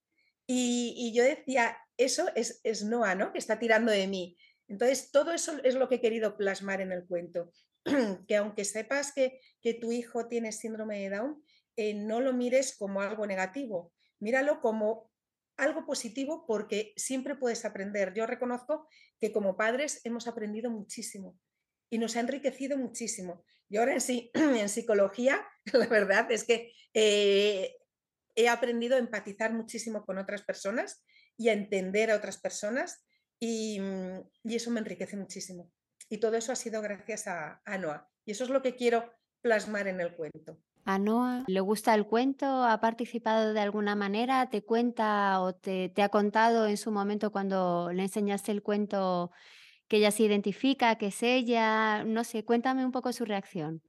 Y, 0.53 1.13
yo 1.15 1.23
decía, 1.23 1.79
eso 1.97 2.27
es, 2.35 2.61
es 2.65 2.83
Noah, 2.83 3.15
¿no? 3.15 3.33
Que 3.33 3.39
está 3.39 3.61
tirando 3.61 3.93
de 3.93 4.09
mí. 4.09 4.37
Entonces, 4.67 5.13
todo 5.13 5.33
eso 5.33 5.53
es 5.63 5.77
lo 5.77 5.89
que 5.89 5.97
he 5.97 6.01
querido 6.01 6.37
plasmar 6.37 6.81
en 6.81 6.91
el 6.91 7.07
cuento. 7.07 7.53
que 8.27 8.35
aunque 8.35 8.65
sepas 8.65 9.13
que, 9.13 9.41
que, 9.63 9.75
tu 9.75 9.93
hijo 9.93 10.27
tiene 10.27 10.51
síndrome 10.51 10.99
de 10.99 11.11
Down, 11.11 11.41
eh, 11.77 11.95
no 11.95 12.21
lo 12.21 12.33
mires 12.33 12.77
como 12.77 13.01
algo 13.01 13.29
negativo, 13.29 13.93
míralo 14.19 14.61
como 14.61 15.13
algo 15.57 15.87
positivo 15.87 16.45
porque 16.49 16.95
siempre 16.97 17.37
puedes 17.37 17.65
aprender. 17.65 18.13
Yo 18.13 18.27
reconozco 18.27 18.89
que 19.21 19.31
como 19.31 19.57
padres 19.57 20.01
hemos 20.03 20.27
aprendido 20.27 20.69
muchísimo 20.69 21.39
y 21.89 21.99
nos 21.99 22.17
ha 22.17 22.21
enriquecido 22.21 22.77
muchísimo. 22.77 23.45
Y 23.69 23.77
ahora 23.77 23.93
en, 23.95 24.01
sí, 24.01 24.33
en 24.35 24.69
psicología, 24.69 25.47
la 25.73 25.87
verdad 25.87 26.29
es 26.33 26.43
que 26.43 26.73
eh, 26.93 27.77
he 28.35 28.49
aprendido 28.49 28.97
a 28.97 29.01
empatizar 29.01 29.53
muchísimo 29.53 30.05
con 30.05 30.19
otras 30.19 30.43
personas 30.43 31.05
y 31.37 31.49
a 31.49 31.53
entender 31.53 32.11
a 32.11 32.17
otras 32.17 32.39
personas 32.39 33.05
y, 33.39 33.81
eso 34.45 34.71
me 34.71 34.81
enriquece 34.81 35.17
muchísimo. 35.17 35.71
Y 36.09 36.19
todo 36.19 36.37
eso 36.37 36.53
ha 36.53 36.57
sido 36.57 36.83
gracias 36.83 37.27
a, 37.27 37.63
a 37.65 37.79
Noah. 37.79 38.09
Y 38.25 38.33
eso 38.33 38.45
es 38.45 38.51
lo 38.51 38.63
que 38.63 38.77
quiero 38.77 39.11
plasmar 39.41 39.89
en 39.89 40.01
el 40.01 40.15
cuento. 40.15 40.59
¿A 40.85 40.99
Noah 40.99 41.45
le 41.47 41.61
gusta 41.61 41.95
el 41.95 42.07
cuento? 42.07 42.65
¿Ha 42.65 42.81
participado 42.81 43.53
de 43.53 43.61
alguna 43.61 43.95
manera? 43.95 44.51
¿Te 44.51 44.63
cuenta 44.63 45.41
o 45.41 45.55
te, 45.55 45.89
te, 45.89 46.03
ha 46.03 46.09
contado 46.09 46.67
en 46.67 46.77
su 46.77 46.91
momento 46.91 47.33
cuando 47.33 47.91
le 47.93 48.03
enseñaste 48.03 48.53
el 48.53 48.63
cuento 48.63 49.31
que 49.89 49.99
ella 49.99 50.11
se 50.11 50.25
identifica, 50.25 50.97
que 50.97 51.09
es 51.09 51.23
ella? 51.23 52.05
No 52.05 52.25
sé, 52.25 52.45
cuéntame 52.45 52.85
un 52.85 52.93
poco 52.93 53.13
su 53.13 53.25
reacción. 53.25 53.83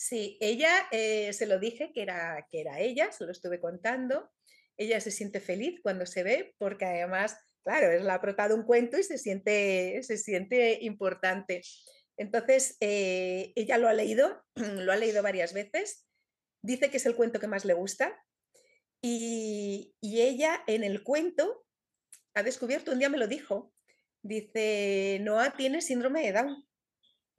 Sí, 0.00 0.38
ella 0.40 0.88
eh, 0.92 1.32
se 1.32 1.46
lo 1.46 1.58
dije 1.58 1.92
que 1.92 2.02
era, 2.02 2.46
que 2.50 2.60
era 2.60 2.80
ella, 2.80 3.12
se 3.12 3.24
lo 3.24 3.32
estuve 3.32 3.60
contando. 3.60 4.30
Ella 4.76 5.00
se 5.00 5.10
siente 5.10 5.40
feliz 5.40 5.80
cuando 5.82 6.06
se 6.06 6.22
ve 6.22 6.54
porque 6.58 6.86
además, 6.86 7.36
claro, 7.62 7.90
es 7.90 8.02
la 8.02 8.20
prota 8.20 8.48
de 8.48 8.54
un 8.54 8.62
cuento 8.62 8.98
y 8.98 9.02
se 9.02 9.18
siente, 9.18 10.00
se 10.02 10.16
siente 10.16 10.78
importante. 10.82 11.62
Entonces, 12.16 12.76
eh, 12.80 13.52
ella 13.56 13.76
lo 13.76 13.88
ha 13.88 13.92
leído, 13.92 14.42
lo 14.54 14.92
ha 14.92 14.96
leído 14.96 15.22
varias 15.22 15.52
veces 15.52 16.06
dice 16.62 16.90
que 16.90 16.98
es 16.98 17.06
el 17.06 17.16
cuento 17.16 17.40
que 17.40 17.46
más 17.46 17.64
le 17.64 17.74
gusta 17.74 18.22
y, 19.02 19.94
ella 20.02 20.62
en 20.66 20.84
el 20.84 21.02
cuento 21.02 21.64
ha 22.34 22.42
descubierto, 22.42 22.92
un 22.92 22.98
día 22.98 23.08
me 23.08 23.18
lo 23.18 23.26
dijo, 23.26 23.72
dice, 24.22 25.18
Noah 25.22 25.56
tiene 25.56 25.80
síndrome 25.80 26.22
de 26.22 26.32
Down. 26.32 26.69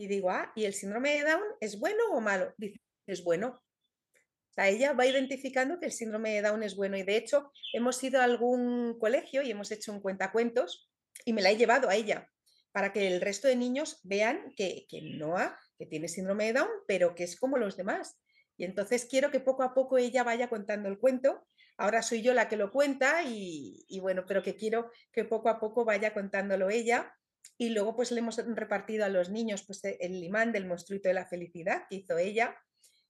Y 0.01 0.07
digo, 0.07 0.29
ah, 0.31 0.51
¿y 0.55 0.65
el 0.65 0.73
síndrome 0.73 1.11
de 1.11 1.29
Down 1.29 1.43
es 1.59 1.79
bueno 1.79 2.03
o 2.11 2.21
malo? 2.21 2.53
Dice, 2.57 2.81
es 3.05 3.23
bueno. 3.23 3.61
O 4.09 4.53
sea, 4.53 4.67
ella 4.67 4.93
va 4.93 5.05
identificando 5.05 5.79
que 5.79 5.85
el 5.85 5.91
síndrome 5.91 6.33
de 6.33 6.41
Down 6.41 6.63
es 6.63 6.75
bueno 6.75 6.97
y 6.97 7.03
de 7.03 7.15
hecho 7.17 7.51
hemos 7.73 8.03
ido 8.03 8.19
a 8.19 8.23
algún 8.23 8.97
colegio 8.99 9.41
y 9.41 9.51
hemos 9.51 9.71
hecho 9.71 9.93
un 9.93 10.01
cuentacuentos 10.01 10.91
y 11.23 11.33
me 11.33 11.41
la 11.41 11.51
he 11.51 11.57
llevado 11.57 11.89
a 11.89 11.95
ella 11.95 12.27
para 12.71 12.91
que 12.91 13.07
el 13.07 13.21
resto 13.21 13.47
de 13.47 13.55
niños 13.55 13.99
vean 14.03 14.53
que, 14.55 14.85
que 14.89 15.01
Noah, 15.01 15.57
que 15.77 15.85
tiene 15.85 16.07
síndrome 16.07 16.45
de 16.47 16.53
Down, 16.53 16.69
pero 16.87 17.15
que 17.15 17.23
es 17.23 17.39
como 17.39 17.57
los 17.57 17.77
demás, 17.77 18.17
y 18.61 18.65
entonces 18.65 19.05
quiero 19.05 19.31
que 19.31 19.39
poco 19.39 19.63
a 19.63 19.73
poco 19.73 19.97
ella 19.97 20.23
vaya 20.23 20.47
contando 20.47 20.87
el 20.87 20.99
cuento. 20.99 21.47
Ahora 21.77 22.03
soy 22.03 22.21
yo 22.21 22.35
la 22.35 22.47
que 22.47 22.57
lo 22.57 22.71
cuenta 22.71 23.23
y, 23.23 23.99
bueno, 24.01 24.23
pero 24.27 24.43
que 24.43 24.55
quiero 24.55 24.91
que 25.11 25.25
poco 25.25 25.49
a 25.49 25.59
poco 25.59 25.83
vaya 25.83 26.13
contándolo 26.13 26.69
ella. 26.69 27.11
Y 27.57 27.69
luego 27.69 27.95
pues 27.95 28.11
le 28.11 28.19
hemos 28.19 28.37
repartido 28.37 29.05
a 29.05 29.09
los 29.09 29.29
niños 29.29 29.63
pues 29.63 29.81
el 29.83 30.23
imán 30.23 30.51
del 30.51 30.65
monstruito 30.65 31.07
de 31.07 31.13
la 31.13 31.27
felicidad 31.27 31.83
que 31.89 31.97
hizo 31.97 32.17
ella. 32.17 32.55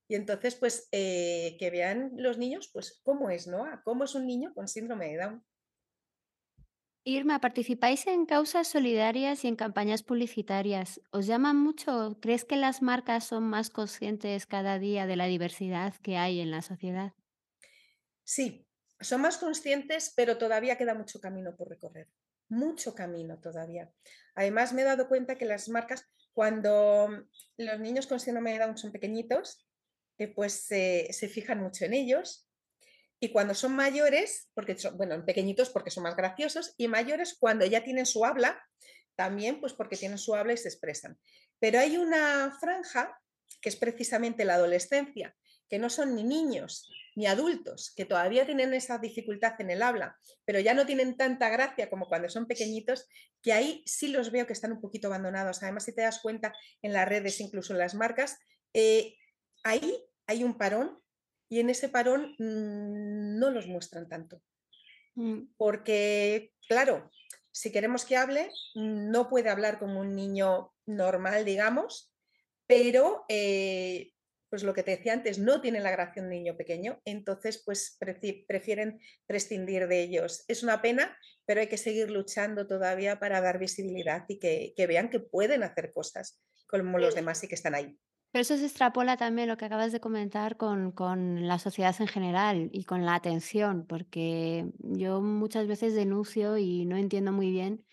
Y 0.07 0.15
entonces 0.15 0.55
pues 0.55 0.87
eh, 0.91 1.55
que 1.59 1.69
vean 1.69 2.11
los 2.15 2.37
niños 2.37 2.69
pues 2.73 2.99
cómo 3.03 3.29
es, 3.29 3.47
¿no? 3.47 3.65
Cómo 3.83 4.03
es 4.03 4.15
un 4.15 4.27
niño 4.27 4.53
con 4.53 4.67
síndrome 4.67 5.09
de 5.09 5.17
Down. 5.17 5.45
Irma, 7.03 7.41
¿participáis 7.41 8.05
en 8.05 8.27
causas 8.27 8.67
solidarias 8.67 9.43
y 9.43 9.47
en 9.47 9.55
campañas 9.55 10.03
publicitarias? 10.03 11.01
¿Os 11.09 11.25
llaman 11.25 11.57
mucho? 11.57 12.19
¿Crees 12.21 12.45
que 12.45 12.57
las 12.57 12.83
marcas 12.83 13.25
son 13.25 13.43
más 13.45 13.71
conscientes 13.71 14.45
cada 14.45 14.77
día 14.77 15.07
de 15.07 15.15
la 15.15 15.25
diversidad 15.25 15.95
que 16.03 16.17
hay 16.17 16.41
en 16.41 16.51
la 16.51 16.61
sociedad? 16.61 17.13
Sí, 18.23 18.67
son 18.99 19.21
más 19.21 19.39
conscientes, 19.39 20.13
pero 20.15 20.37
todavía 20.37 20.77
queda 20.77 20.93
mucho 20.93 21.19
camino 21.19 21.55
por 21.55 21.69
recorrer. 21.69 22.07
Mucho 22.51 22.93
camino 22.93 23.39
todavía. 23.39 23.89
Además, 24.35 24.73
me 24.73 24.81
he 24.81 24.85
dado 24.85 25.07
cuenta 25.07 25.37
que 25.37 25.45
las 25.45 25.69
marcas, 25.69 26.05
cuando 26.33 27.25
los 27.55 27.79
niños 27.79 28.07
con 28.07 28.19
síndrome 28.19 28.51
de 28.51 28.59
Down 28.59 28.77
son 28.77 28.91
pequeñitos, 28.91 29.65
pues 30.35 30.53
se 30.53 31.29
fijan 31.31 31.61
mucho 31.61 31.85
en 31.85 31.93
ellos, 31.93 32.49
y 33.21 33.31
cuando 33.31 33.53
son 33.53 33.73
mayores, 33.73 34.49
porque 34.53 34.77
son, 34.77 34.97
bueno, 34.97 35.23
pequeñitos 35.25 35.69
porque 35.69 35.91
son 35.91 36.03
más 36.03 36.17
graciosos, 36.17 36.73
y 36.75 36.89
mayores 36.89 37.37
cuando 37.39 37.65
ya 37.65 37.85
tienen 37.85 38.05
su 38.05 38.25
habla, 38.25 38.61
también 39.15 39.61
pues 39.61 39.71
porque 39.71 39.95
tienen 39.95 40.17
su 40.17 40.35
habla 40.35 40.51
y 40.51 40.57
se 40.57 40.67
expresan. 40.67 41.17
Pero 41.57 41.79
hay 41.79 41.95
una 41.97 42.51
franja 42.59 43.17
que 43.61 43.69
es 43.69 43.77
precisamente 43.77 44.43
la 44.43 44.55
adolescencia, 44.55 45.37
que 45.69 45.79
no 45.79 45.89
son 45.89 46.15
ni 46.15 46.23
niños 46.25 46.89
ni 47.15 47.27
adultos, 47.27 47.93
que 47.95 48.05
todavía 48.05 48.45
tienen 48.45 48.73
esa 48.73 48.97
dificultad 48.97 49.59
en 49.59 49.71
el 49.71 49.81
habla, 49.81 50.17
pero 50.45 50.59
ya 50.59 50.73
no 50.73 50.85
tienen 50.85 51.17
tanta 51.17 51.49
gracia 51.49 51.89
como 51.89 52.07
cuando 52.07 52.29
son 52.29 52.47
pequeñitos, 52.47 53.07
que 53.41 53.53
ahí 53.53 53.83
sí 53.85 54.07
los 54.07 54.31
veo 54.31 54.47
que 54.47 54.53
están 54.53 54.71
un 54.71 54.81
poquito 54.81 55.07
abandonados. 55.07 55.61
Además, 55.63 55.85
si 55.85 55.93
te 55.93 56.01
das 56.01 56.19
cuenta 56.21 56.53
en 56.81 56.93
las 56.93 57.07
redes, 57.07 57.39
incluso 57.41 57.73
en 57.73 57.79
las 57.79 57.95
marcas, 57.95 58.37
eh, 58.73 59.15
ahí 59.63 60.03
hay 60.27 60.43
un 60.43 60.57
parón 60.57 60.99
y 61.49 61.59
en 61.59 61.69
ese 61.69 61.89
parón 61.89 62.35
mm, 62.39 63.39
no 63.39 63.51
los 63.51 63.67
muestran 63.67 64.07
tanto. 64.07 64.41
Mm. 65.15 65.53
Porque, 65.57 66.53
claro, 66.67 67.11
si 67.51 67.71
queremos 67.71 68.05
que 68.05 68.15
hable, 68.15 68.49
no 68.75 69.29
puede 69.29 69.49
hablar 69.49 69.79
como 69.79 69.99
un 69.99 70.15
niño 70.15 70.73
normal, 70.85 71.43
digamos, 71.43 72.13
pero, 72.65 73.25
eh, 73.27 74.13
pues 74.51 74.63
lo 74.63 74.73
que 74.73 74.83
te 74.83 74.91
decía 74.91 75.13
antes, 75.13 75.39
no 75.39 75.61
tiene 75.61 75.79
la 75.79 75.91
gracia 75.91 76.21
un 76.21 76.29
niño 76.29 76.57
pequeño, 76.57 76.99
entonces 77.05 77.63
pues 77.65 77.97
prefieren 78.47 78.99
prescindir 79.25 79.87
de 79.87 80.03
ellos. 80.03 80.43
Es 80.49 80.61
una 80.61 80.81
pena, 80.81 81.17
pero 81.45 81.61
hay 81.61 81.67
que 81.67 81.77
seguir 81.77 82.11
luchando 82.11 82.67
todavía 82.67 83.17
para 83.17 83.39
dar 83.39 83.59
visibilidad 83.59 84.25
y 84.27 84.39
que, 84.39 84.73
que 84.75 84.87
vean 84.87 85.09
que 85.09 85.21
pueden 85.21 85.63
hacer 85.63 85.93
cosas 85.93 86.41
como 86.67 86.99
los 86.99 87.15
demás 87.15 87.41
y 87.45 87.47
que 87.47 87.55
están 87.55 87.75
ahí. 87.75 87.97
Pero 88.33 88.41
eso 88.41 88.57
se 88.57 88.65
extrapola 88.65 89.15
también 89.15 89.47
lo 89.47 89.55
que 89.55 89.65
acabas 89.65 89.93
de 89.93 90.01
comentar 90.01 90.57
con, 90.57 90.91
con, 90.91 91.47
la 91.47 91.57
sociedad 91.57 91.95
en 91.99 92.07
general 92.07 92.69
y 92.73 92.83
con 92.83 93.05
la 93.05 93.15
atención, 93.15 93.85
porque 93.87 94.65
yo 94.79 95.21
muchas 95.21 95.65
veces 95.67 95.95
denuncio 95.95 96.57
y 96.57 96.85
no 96.85 96.97
entiendo 96.97 97.31
muy 97.31 97.51
bien 97.51 97.85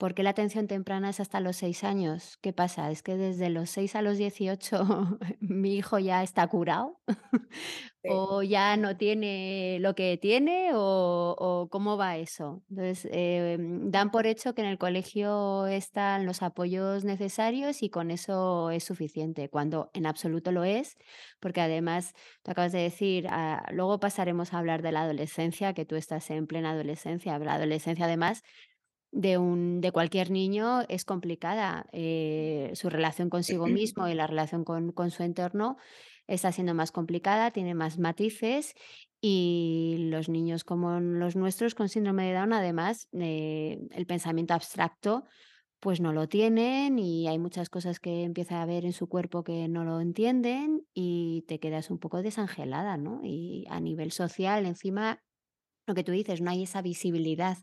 ¿Por 0.00 0.14
qué 0.14 0.22
la 0.22 0.30
atención 0.30 0.66
temprana 0.66 1.10
es 1.10 1.20
hasta 1.20 1.40
los 1.40 1.58
seis 1.58 1.84
años? 1.84 2.38
¿Qué 2.40 2.54
pasa? 2.54 2.90
¿Es 2.90 3.02
que 3.02 3.18
desde 3.18 3.50
los 3.50 3.68
seis 3.68 3.94
a 3.94 4.00
los 4.00 4.16
18 4.16 5.18
mi 5.40 5.76
hijo 5.76 5.98
ya 5.98 6.22
está 6.22 6.46
curado? 6.46 6.98
¿O 8.08 8.42
ya 8.42 8.78
no 8.78 8.96
tiene 8.96 9.76
lo 9.80 9.94
que 9.94 10.16
tiene? 10.16 10.70
¿O, 10.72 11.68
cómo 11.70 11.98
va 11.98 12.16
eso? 12.16 12.62
Entonces, 12.70 13.06
em, 13.12 13.90
dan 13.90 14.10
por 14.10 14.26
hecho 14.26 14.54
que 14.54 14.62
en 14.62 14.68
el 14.68 14.78
colegio 14.78 15.66
están 15.66 16.24
los 16.24 16.40
apoyos 16.40 17.04
necesarios 17.04 17.82
y 17.82 17.90
con 17.90 18.10
eso 18.10 18.70
es 18.70 18.84
suficiente, 18.84 19.50
cuando 19.50 19.90
en 19.92 20.06
absoluto 20.06 20.50
lo 20.50 20.64
es, 20.64 20.96
porque 21.40 21.60
además, 21.60 22.14
tú 22.42 22.52
acabas 22.52 22.72
de 22.72 22.80
decir, 22.80 23.26
ah, 23.28 23.66
luego 23.70 24.00
pasaremos 24.00 24.54
a 24.54 24.58
hablar 24.60 24.80
de 24.80 24.92
la 24.92 25.02
adolescencia, 25.02 25.74
que 25.74 25.84
tú 25.84 25.96
estás 25.96 26.30
en 26.30 26.46
plena 26.46 26.70
adolescencia, 26.70 27.38
la 27.38 27.54
adolescencia 27.54 28.06
además 28.06 28.42
de, 29.12 29.38
un, 29.38 29.80
de 29.80 29.92
cualquier 29.92 30.30
niño 30.30 30.82
es 30.88 31.04
complicada. 31.04 31.86
Eh, 31.92 32.70
su 32.74 32.90
relación 32.90 33.30
consigo 33.30 33.66
mismo 33.66 34.08
y 34.08 34.14
la 34.14 34.26
relación 34.26 34.64
con, 34.64 34.92
con, 34.92 35.10
su 35.10 35.22
entorno 35.22 35.76
está 36.26 36.52
siendo 36.52 36.74
más 36.74 36.92
complicada, 36.92 37.50
tiene 37.50 37.74
más 37.74 37.98
matices 37.98 38.74
y 39.20 40.06
los 40.10 40.28
niños 40.28 40.64
como 40.64 41.00
los 41.00 41.36
nuestros 41.36 41.74
con 41.74 41.88
síndrome 41.88 42.26
de 42.26 42.34
Down, 42.34 42.52
además, 42.52 43.08
eh, 43.12 43.78
el 43.90 44.06
pensamiento 44.06 44.54
abstracto 44.54 45.24
pues 45.80 45.98
no 46.00 46.12
lo 46.12 46.28
tienen 46.28 46.98
y 46.98 47.26
hay 47.26 47.38
muchas 47.38 47.70
cosas 47.70 48.00
que 48.00 48.22
empieza 48.22 48.60
a 48.60 48.66
ver 48.66 48.84
en 48.84 48.92
su 48.92 49.08
cuerpo 49.08 49.42
que 49.42 49.66
no 49.66 49.82
lo 49.82 50.00
entienden 50.00 50.86
y 50.92 51.42
te 51.48 51.58
quedas 51.58 51.90
un 51.90 51.98
poco 51.98 52.22
desangelada, 52.22 52.98
¿no? 52.98 53.22
Y 53.24 53.64
a 53.70 53.80
nivel 53.80 54.12
social, 54.12 54.66
encima 54.66 55.22
lo 55.86 55.94
que 55.94 56.04
tú 56.04 56.12
dices, 56.12 56.42
no 56.42 56.50
hay 56.50 56.64
esa 56.64 56.82
visibilidad 56.82 57.56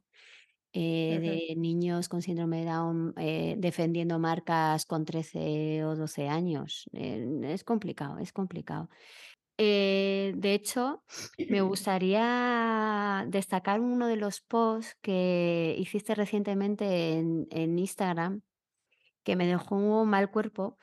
eh, 0.73 1.47
de 1.49 1.55
niños 1.55 2.09
con 2.09 2.21
síndrome 2.21 2.59
de 2.59 2.65
Down 2.65 3.13
eh, 3.17 3.55
defendiendo 3.57 4.19
marcas 4.19 4.85
con 4.85 5.05
13 5.05 5.83
o 5.85 5.95
12 5.95 6.27
años. 6.27 6.89
Eh, 6.93 7.25
es 7.43 7.63
complicado, 7.63 8.19
es 8.19 8.33
complicado. 8.33 8.89
de 9.57 10.53
hecho, 10.53 11.03
me 11.49 11.61
gustaría 11.61 13.25
destacar 13.27 13.79
uno 13.79 14.07
de 14.07 14.17
los 14.17 14.41
posts 14.41 14.95
que 15.01 15.75
hiciste 15.79 16.13
recientemente 16.15 17.13
en, 17.13 17.47
en 17.51 17.79
Instagram, 17.79 18.41
que 19.23 19.35
me 19.35 19.47
dejó 19.47 19.75
un 19.75 20.09
mal 20.09 20.29
cuerpo, 20.29 20.77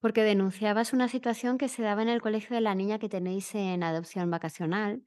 porque 0.00 0.22
denunciabas 0.22 0.92
una 0.92 1.08
situación 1.08 1.58
que 1.58 1.68
se 1.68 1.82
daba 1.82 2.02
en 2.02 2.08
el 2.08 2.22
colegio 2.22 2.54
de 2.54 2.60
la 2.60 2.74
niña 2.74 2.98
que 2.98 3.08
tenéis 3.08 3.54
en 3.54 3.82
adopción 3.82 4.30
vacacional, 4.30 5.02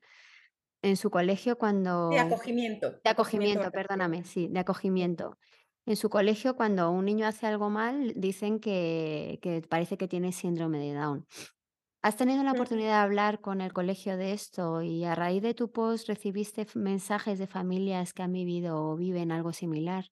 en 0.81 0.97
su 0.97 1.09
colegio 1.09 1.57
cuando... 1.57 2.09
De 2.09 2.19
acogimiento. 2.19 2.91
De 3.03 3.09
acogimiento, 3.09 3.71
perdóname, 3.71 4.23
sí, 4.23 4.47
de 4.49 4.59
acogimiento. 4.59 5.37
En 5.85 5.95
su 5.95 6.09
colegio, 6.09 6.55
cuando 6.55 6.91
un 6.91 7.05
niño 7.05 7.25
hace 7.25 7.47
algo 7.47 7.69
mal, 7.69 8.13
dicen 8.15 8.59
que, 8.59 9.39
que 9.41 9.61
parece 9.61 9.97
que 9.97 10.07
tiene 10.07 10.31
síndrome 10.31 10.79
de 10.79 10.93
Down. 10.93 11.25
¿Has 12.01 12.15
tenido 12.15 12.43
la 12.43 12.53
oportunidad 12.53 12.89
de 12.89 13.03
hablar 13.03 13.41
con 13.41 13.59
el 13.59 13.73
colegio 13.73 14.15
de 14.15 14.31
esto 14.31 14.81
y 14.81 15.03
a 15.03 15.15
raíz 15.15 15.41
de 15.41 15.53
tu 15.53 15.71
post 15.71 16.07
recibiste 16.07 16.65
mensajes 16.75 17.39
de 17.39 17.47
familias 17.47 18.13
que 18.13 18.23
han 18.23 18.31
vivido 18.31 18.81
o 18.81 18.95
viven 18.95 19.33
algo 19.33 19.51
similar? 19.51 20.05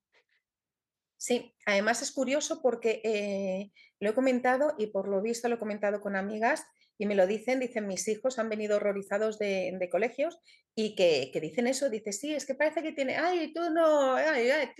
Sí, 1.15 1.55
además 1.65 2.01
es 2.01 2.11
curioso 2.11 2.61
porque 2.61 3.01
eh, 3.05 3.71
lo 3.99 4.09
he 4.09 4.13
comentado 4.13 4.75
y 4.77 4.87
por 4.87 5.07
lo 5.07 5.21
visto 5.21 5.47
lo 5.47 5.55
he 5.55 5.59
comentado 5.59 6.01
con 6.01 6.15
amigas 6.15 6.65
y 6.97 7.05
me 7.05 7.15
lo 7.15 7.27
dicen, 7.27 7.59
dicen 7.59 7.87
mis 7.87 8.07
hijos 8.07 8.39
han 8.39 8.49
venido 8.49 8.77
horrorizados 8.77 9.37
de, 9.37 9.87
colegios 9.91 10.39
y 10.75 10.95
que, 10.95 11.31
dicen 11.39 11.67
eso, 11.67 11.89
dice, 11.89 12.11
sí, 12.11 12.33
es 12.33 12.45
que 12.45 12.55
parece 12.55 12.81
que 12.81 12.91
tiene, 12.91 13.17
ay, 13.17 13.53
tú 13.53 13.69
no, 13.69 14.15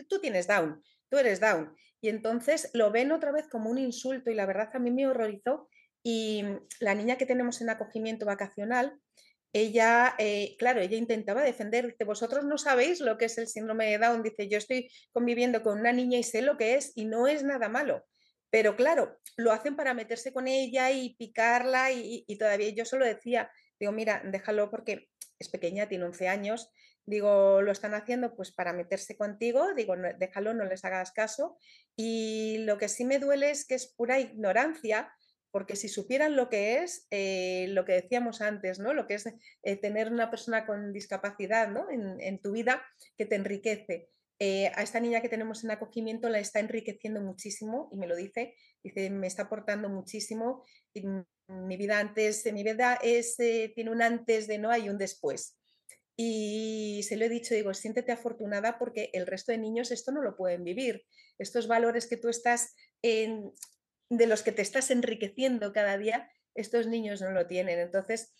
tú 0.07 0.19
tienes 0.19 0.47
down, 0.47 0.81
tú 1.09 1.17
eres 1.17 1.39
down. 1.39 1.75
Y 2.01 2.09
entonces 2.09 2.69
lo 2.73 2.91
ven 2.91 3.11
otra 3.11 3.31
vez 3.31 3.47
como 3.47 3.69
un 3.69 3.77
insulto 3.77 4.29
y 4.29 4.35
la 4.35 4.45
verdad 4.45 4.69
a 4.73 4.79
mí 4.79 4.91
me 4.91 5.07
horrorizó. 5.07 5.69
Y 6.03 6.43
la 6.79 6.95
niña 6.95 7.17
que 7.17 7.25
tenemos 7.25 7.59
en 7.61 7.69
acogimiento 7.69 8.25
vacacional, 8.25 8.99
ella, 9.53 10.15
eh, 10.19 10.55
claro, 10.59 10.81
ella 10.81 10.97
intentaba 10.97 11.41
defender, 11.41 11.87
dice, 11.87 12.03
vosotros 12.03 12.45
no 12.45 12.57
sabéis 12.57 12.99
lo 12.99 13.17
que 13.17 13.25
es 13.25 13.37
el 13.37 13.47
síndrome 13.47 13.89
de 13.89 13.97
Down, 13.97 14.21
dice, 14.21 14.47
yo 14.47 14.57
estoy 14.57 14.89
conviviendo 15.11 15.63
con 15.63 15.79
una 15.79 15.91
niña 15.91 16.19
y 16.19 16.23
sé 16.23 16.41
lo 16.41 16.57
que 16.57 16.75
es 16.75 16.91
y 16.95 17.05
no 17.05 17.27
es 17.27 17.43
nada 17.43 17.67
malo. 17.67 18.05
Pero 18.49 18.75
claro, 18.75 19.19
lo 19.35 19.51
hacen 19.51 19.75
para 19.75 19.93
meterse 19.93 20.31
con 20.31 20.47
ella 20.47 20.91
y 20.91 21.15
picarla 21.15 21.91
y, 21.91 22.25
todavía 22.37 22.69
yo 22.69 22.85
solo 22.85 23.05
decía, 23.05 23.51
digo, 23.79 23.91
mira, 23.91 24.21
déjalo 24.25 24.69
porque 24.69 25.09
es 25.39 25.49
pequeña, 25.49 25.87
tiene 25.87 26.05
11 26.05 26.27
años, 26.27 26.71
digo, 27.05 27.61
lo 27.61 27.71
están 27.71 27.93
haciendo 27.93 28.35
pues 28.35 28.51
para 28.51 28.73
meterse 28.73 29.17
contigo, 29.17 29.73
digo, 29.75 29.95
déjalo, 30.17 30.53
no 30.53 30.65
les 30.65 30.83
hagas 30.85 31.11
caso. 31.11 31.57
Y 31.95 32.59
lo 32.59 32.77
que 32.77 32.89
sí 32.89 33.05
me 33.05 33.19
duele 33.19 33.51
es 33.51 33.65
que 33.65 33.75
es 33.75 33.87
pura 33.87 34.19
ignorancia, 34.19 35.11
porque 35.51 35.75
si 35.75 35.87
supieran 35.87 36.35
lo 36.35 36.49
que 36.49 36.83
es, 36.83 37.07
eh, 37.11 37.67
lo 37.69 37.85
que 37.85 37.93
decíamos 37.93 38.41
antes, 38.41 38.79
¿no? 38.79 38.93
Lo 38.93 39.07
que 39.07 39.15
es 39.15 39.27
eh, 39.63 39.75
tener 39.77 40.11
una 40.11 40.29
persona 40.29 40.65
con 40.65 40.91
discapacidad 40.93 41.69
¿no? 41.69 41.87
en 41.89 42.39
tu 42.41 42.51
vida 42.51 42.85
que 43.17 43.25
te 43.25 43.35
enriquece. 43.35 44.09
Eh, 44.39 44.71
a 44.75 44.83
esta 44.83 44.99
niña 44.99 45.21
que 45.21 45.29
tenemos 45.29 45.63
en 45.63 45.71
acogimiento 45.71 46.29
la 46.29 46.39
está 46.39 46.59
enriqueciendo 46.59 47.21
muchísimo 47.21 47.89
y 47.91 47.97
me 47.97 48.05
lo 48.07 48.15
dice, 48.15 48.55
dice, 48.83 49.09
me 49.09 49.27
está 49.27 49.43
aportando 49.43 49.89
muchísimo. 49.89 50.63
Y 50.93 51.03
mi 51.47 51.77
vida 51.77 51.99
antes, 51.99 52.51
mi 52.51 52.63
vida 52.63 52.99
es, 53.01 53.39
eh, 53.39 53.71
tiene 53.73 53.91
un 53.91 54.01
antes 54.01 54.47
de 54.47 54.59
no 54.59 54.69
hay 54.69 54.89
un 54.89 54.97
después. 54.97 55.57
Y 56.15 57.03
se 57.07 57.15
lo 57.15 57.25
he 57.25 57.29
dicho, 57.29 57.53
digo, 57.53 57.73
siéntete 57.73 58.11
afortunada 58.11 58.79
porque 58.79 59.11
el 59.13 59.27
resto 59.27 59.51
de 59.51 59.59
niños 59.59 59.91
esto 59.91 60.11
no 60.11 60.21
lo 60.21 60.35
pueden 60.35 60.63
vivir. 60.63 61.05
Estos 61.37 61.67
valores 61.67 62.07
que 62.07 62.17
tú 62.17 62.29
estás, 62.29 62.75
en, 63.03 63.51
de 64.09 64.27
los 64.27 64.41
que 64.41 64.51
te 64.51 64.63
estás 64.63 64.89
enriqueciendo 64.89 65.73
cada 65.73 65.97
día, 65.97 66.31
estos 66.55 66.87
niños 66.87 67.21
no 67.21 67.31
lo 67.31 67.45
tienen. 67.45 67.79
Entonces, 67.79 68.33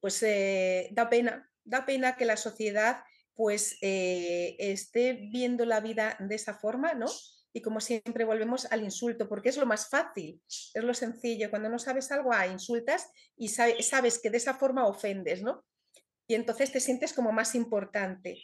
pues 0.00 0.22
eh, 0.22 0.88
da 0.92 1.10
pena, 1.10 1.50
da 1.64 1.84
pena 1.84 2.16
que 2.16 2.24
la 2.24 2.36
sociedad 2.36 2.98
pues 3.36 3.76
eh, 3.82 4.56
esté 4.58 5.12
viendo 5.30 5.64
la 5.66 5.80
vida 5.80 6.16
de 6.18 6.34
esa 6.34 6.54
forma, 6.54 6.94
¿no? 6.94 7.06
Y 7.52 7.60
como 7.62 7.80
siempre 7.80 8.24
volvemos 8.24 8.66
al 8.70 8.82
insulto, 8.82 9.28
porque 9.28 9.50
es 9.50 9.56
lo 9.56 9.66
más 9.66 9.88
fácil, 9.88 10.42
es 10.46 10.82
lo 10.82 10.94
sencillo. 10.94 11.50
Cuando 11.50 11.68
no 11.68 11.78
sabes 11.78 12.10
algo, 12.10 12.32
ah, 12.32 12.46
insultas 12.46 13.08
y 13.36 13.48
sabes 13.48 14.18
que 14.18 14.30
de 14.30 14.38
esa 14.38 14.54
forma 14.54 14.86
ofendes, 14.86 15.42
¿no? 15.42 15.64
Y 16.26 16.34
entonces 16.34 16.72
te 16.72 16.80
sientes 16.80 17.12
como 17.12 17.30
más 17.30 17.54
importante. 17.54 18.42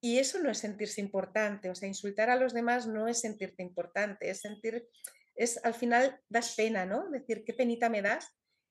Y 0.00 0.18
eso 0.18 0.38
no 0.40 0.50
es 0.50 0.58
sentirse 0.58 1.00
importante, 1.02 1.68
o 1.68 1.74
sea, 1.74 1.86
insultar 1.86 2.30
a 2.30 2.36
los 2.36 2.54
demás 2.54 2.86
no 2.86 3.06
es 3.06 3.20
sentirte 3.20 3.62
importante, 3.62 4.30
es 4.30 4.40
sentir, 4.40 4.88
es 5.34 5.62
al 5.62 5.74
final 5.74 6.18
das 6.30 6.54
pena, 6.54 6.86
¿no? 6.86 7.10
Decir, 7.10 7.44
qué 7.44 7.52
penita 7.52 7.90
me 7.90 8.00
das 8.00 8.26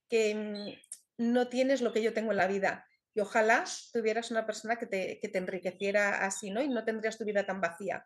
que 0.10 0.34
mm, 0.34 1.24
no 1.32 1.48
tienes 1.48 1.82
lo 1.82 1.94
que 1.94 2.02
yo 2.02 2.14
tengo 2.14 2.32
en 2.32 2.38
la 2.38 2.48
vida 2.48 2.89
ojalá 3.20 3.66
tuvieras 3.94 4.32
una 4.32 4.46
persona 4.46 4.78
que 4.78 4.86
te, 4.86 5.20
que 5.20 5.30
te 5.30 5.38
enriqueciera 5.38 6.26
así, 6.26 6.50
¿no? 6.50 6.62
Y 6.62 6.68
no 6.68 6.86
tendrías 6.86 7.18
tu 7.18 7.26
vida 7.26 7.46
tan 7.46 7.62
vacía. 7.62 8.06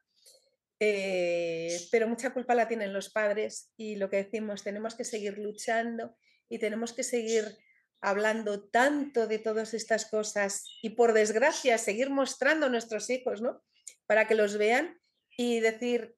Eh, 0.79 1.87
pero 1.91 2.07
mucha 2.07 2.33
culpa 2.33 2.55
la 2.55 2.67
tienen 2.67 2.93
los 2.93 3.09
padres 3.09 3.71
y 3.77 3.95
lo 3.95 4.09
que 4.09 4.17
decimos, 4.17 4.63
tenemos 4.63 4.95
que 4.95 5.05
seguir 5.05 5.37
luchando 5.37 6.17
y 6.49 6.59
tenemos 6.59 6.93
que 6.93 7.03
seguir 7.03 7.57
hablando 8.01 8.67
tanto 8.69 9.27
de 9.27 9.39
todas 9.39 9.73
estas 9.73 10.05
cosas 10.05 10.65
y 10.81 10.89
por 10.89 11.13
desgracia 11.13 11.77
seguir 11.77 12.09
mostrando 12.09 12.65
a 12.65 12.69
nuestros 12.69 13.09
hijos, 13.09 13.41
¿no? 13.41 13.63
Para 14.05 14.27
que 14.27 14.35
los 14.35 14.57
vean 14.57 14.99
y 15.37 15.61
decir 15.61 16.17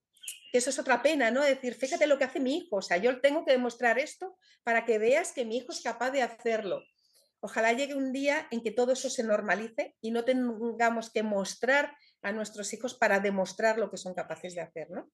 que 0.51 0.57
eso 0.57 0.71
es 0.71 0.79
otra 0.79 1.03
pena, 1.03 1.29
¿no? 1.29 1.43
Decir, 1.43 1.75
fíjate 1.75 2.07
lo 2.07 2.17
que 2.17 2.23
hace 2.23 2.39
mi 2.39 2.57
hijo, 2.57 2.77
o 2.77 2.81
sea, 2.81 2.97
yo 2.97 3.21
tengo 3.21 3.45
que 3.45 3.51
demostrar 3.51 3.99
esto 3.99 4.35
para 4.63 4.83
que 4.83 4.97
veas 4.97 5.31
que 5.31 5.45
mi 5.45 5.57
hijo 5.57 5.71
es 5.71 5.81
capaz 5.81 6.09
de 6.09 6.23
hacerlo. 6.23 6.81
Ojalá 7.45 7.73
llegue 7.73 7.93
un 7.93 8.11
día 8.11 8.47
en 8.49 8.63
que 8.63 8.71
todo 8.71 8.93
eso 8.93 9.07
se 9.07 9.23
normalice 9.23 9.95
y 10.01 10.09
no 10.09 10.25
tengamos 10.25 11.11
que 11.11 11.21
mostrar 11.21 11.95
a 12.23 12.31
nuestros 12.31 12.73
hijos 12.73 12.95
para 12.95 13.19
demostrar 13.19 13.77
lo 13.77 13.91
que 13.91 13.97
son 13.97 14.15
capaces 14.15 14.55
de 14.55 14.61
hacer, 14.61 14.89
¿no? 14.89 15.11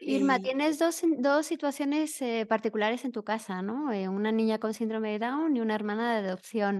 Irma, 0.00 0.40
tienes 0.40 0.80
dos, 0.80 1.46
situaciones 1.46 2.20
eh, 2.22 2.44
particulares 2.48 3.04
en 3.04 3.12
tu 3.12 3.22
casa, 3.22 3.62
¿no? 3.62 3.92
Eh, 3.92 4.08
una 4.08 4.32
niña 4.32 4.58
con 4.58 4.74
síndrome 4.74 5.12
de 5.12 5.20
Down 5.20 5.56
y 5.56 5.60
una 5.60 5.76
hermana 5.76 6.20
de 6.20 6.26
adopción. 6.26 6.78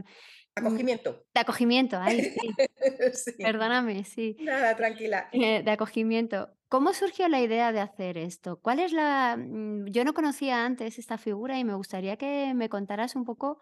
Mm, 0.56 0.66
acogimiento. 0.66 1.24
De 1.34 1.40
acogimiento, 1.40 1.96
ahí 1.96 2.20
sí. 3.12 3.32
Perdóname, 3.38 4.02
sí. 4.02 4.38
Nada, 4.40 4.74
tranquila. 4.74 5.28
Eh, 5.30 5.62
de 5.62 5.70
acogimiento. 5.70 6.50
¿Cómo 6.68 6.92
surgió 6.94 7.28
la 7.28 7.40
idea 7.40 7.70
de 7.70 7.78
hacer 7.78 8.18
esto? 8.18 8.58
¿Cuál 8.60 8.80
es 8.80 8.92
la...? 8.92 9.36
Mm, 9.36 9.86
yo 9.86 10.04
no 10.04 10.14
conocía 10.14 10.64
antes 10.64 10.98
esta 10.98 11.16
figura 11.16 11.60
y 11.60 11.64
me 11.64 11.74
gustaría 11.74 12.16
que 12.16 12.54
me 12.56 12.68
contaras 12.68 13.14
un 13.14 13.24
poco 13.24 13.60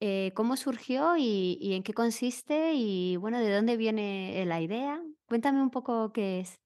eh, 0.00 0.32
¿cómo 0.34 0.56
surgió 0.56 1.16
y, 1.18 1.74
en 1.74 1.82
qué 1.82 1.92
consiste? 1.92 2.72
Y 2.74 3.16
bueno, 3.16 3.38
¿de 3.38 3.52
dónde 3.52 3.76
viene 3.76 4.44
la 4.46 4.60
idea? 4.60 5.02
Cuéntame 5.26 5.62
un 5.62 5.70
poco 5.70 6.10
qué 6.12 6.40
es. 6.40 6.58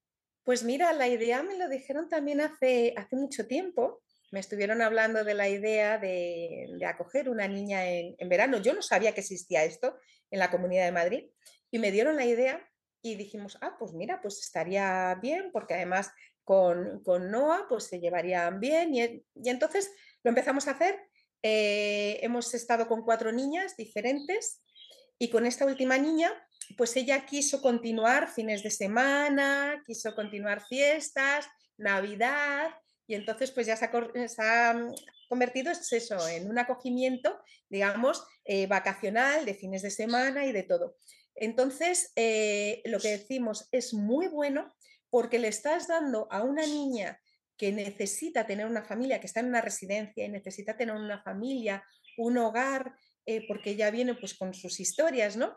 Pues 0.45 0.63
mira, 0.63 0.93
la 0.93 1.09
idea 1.09 1.43
me 1.43 1.59
lo 1.59 1.69
dijeron 1.69 2.09
también 2.09 2.41
hace, 2.41 2.95
hace 2.97 3.17
mucho 3.17 3.47
tiempo. 3.47 4.03
Me 4.31 4.39
estuvieron 4.39 4.83
hablando 4.83 5.25
de 5.25 5.35
la 5.35 5.49
idea 5.49 5.99
de, 5.99 6.79
acoger 6.87 7.29
una 7.29 7.49
niña 7.49 7.89
en, 7.89 8.29
verano. 8.29 8.59
Yo 8.59 8.73
no 8.73 8.83
sabía 8.83 9.13
que 9.13 9.21
existía 9.21 9.65
esto 9.65 9.99
en 10.31 10.39
la 10.39 10.51
Comunidad 10.51 10.85
de 10.85 10.93
Madrid 10.93 11.25
y 11.73 11.79
me 11.79 11.91
dieron 11.91 12.15
la 12.17 12.27
idea 12.27 12.65
y 13.03 13.17
dijimos, 13.17 13.59
ah, 13.63 13.77
pues 13.79 13.95
mira, 13.95 14.21
pues 14.23 14.39
estaría 14.39 15.19
bien 15.21 15.51
porque 15.53 15.75
además 15.75 16.13
con, 16.45 17.03
con 17.03 17.31
Noah 17.31 17.67
pues 17.69 17.85
se 17.85 17.99
llevarían 17.99 18.61
bien 18.61 18.95
y, 18.95 19.25
y 19.35 19.49
entonces 19.49 19.91
lo 20.23 20.29
empezamos 20.29 20.69
a 20.69 20.73
hacer 20.73 20.99
eh, 21.47 22.21
hemos 22.23 22.55
estado 22.55 22.89
con 22.89 23.03
cuatro 23.03 23.31
niñas 23.31 23.77
diferentes 23.77 24.63
y 25.19 25.29
con 25.29 25.45
esta 25.45 25.67
última 25.67 25.99
niña, 25.99 26.33
pues 26.79 26.97
ella 26.97 27.27
quiso 27.27 27.61
continuar 27.61 28.33
fines 28.33 28.63
de 28.63 28.71
semana, 28.71 29.83
quiso 29.87 30.15
continuar 30.15 30.65
fiestas, 30.67 31.47
Navidad, 31.77 32.71
y 33.07 33.15
entonces 33.15 33.51
pues 33.51 33.67
ya 33.67 33.77
se 33.77 33.85
ha, 34.39 34.73
mm, 34.73 34.95
convertido 35.29 35.71
eso, 35.71 36.29
en 36.29 36.49
un 36.49 36.59
acogimiento, 36.59 37.39
digamos, 37.69 38.25
eh, 38.47 38.67
vacacional, 38.67 39.45
de 39.45 39.53
fines 39.53 39.83
de 39.83 39.91
semana 39.91 40.47
y 40.47 40.53
de 40.53 40.63
todo. 40.63 40.97
Entonces, 41.35 42.11
eh, 42.17 42.81
lo 42.87 43.01
que 43.01 43.19
decimos 43.19 43.69
es 43.71 43.93
muy 43.93 44.29
bueno 44.29 44.75
porque 45.11 45.39
le 45.39 45.49
estás 45.49 45.89
dando 45.89 46.27
a 46.31 46.43
una 46.43 46.65
niña 46.65 47.21
que 47.57 47.73
necesita 47.73 48.47
tener 48.47 48.67
una 48.67 48.83
familia, 48.83 49.21
que 49.21 49.27
está 49.27 49.41
en 49.41 49.47
una 49.47 49.61
residencia 49.61 50.25
y 50.25 50.29
necesita 50.29 50.77
tener 50.77 50.95
una 50.95 51.23
familia, 51.23 51.85
un 52.17 52.39
hogar, 52.39 52.95
eh, 53.27 53.47
porque 53.47 53.77
ya 53.77 53.91
viene 53.91 54.15
pues 54.15 54.35
con 54.35 54.55
sus 54.55 54.81
historias, 54.81 55.37
¿no? 55.37 55.57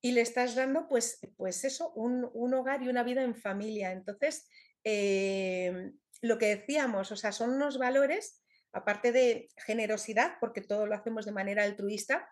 Y 0.00 0.12
le 0.12 0.20
estás 0.20 0.54
dando 0.54 0.88
pues, 0.88 1.18
pues 1.36 1.64
eso, 1.64 1.92
un, 1.94 2.24
hogar 2.54 2.82
y 2.82 2.88
una 2.88 3.02
vida 3.02 3.22
en 3.22 3.34
familia. 3.34 3.92
Entonces, 3.92 4.48
eh, 4.84 5.92
lo 6.20 6.38
que 6.38 6.56
decíamos, 6.56 7.12
o 7.12 7.16
sea, 7.16 7.32
son 7.32 7.50
unos 7.50 7.78
valores, 7.78 8.42
aparte 8.72 9.12
de 9.12 9.48
generosidad, 9.64 10.34
porque 10.40 10.60
todo 10.60 10.86
lo 10.86 10.94
hacemos 10.94 11.24
de 11.24 11.32
manera 11.32 11.64
altruista, 11.64 12.28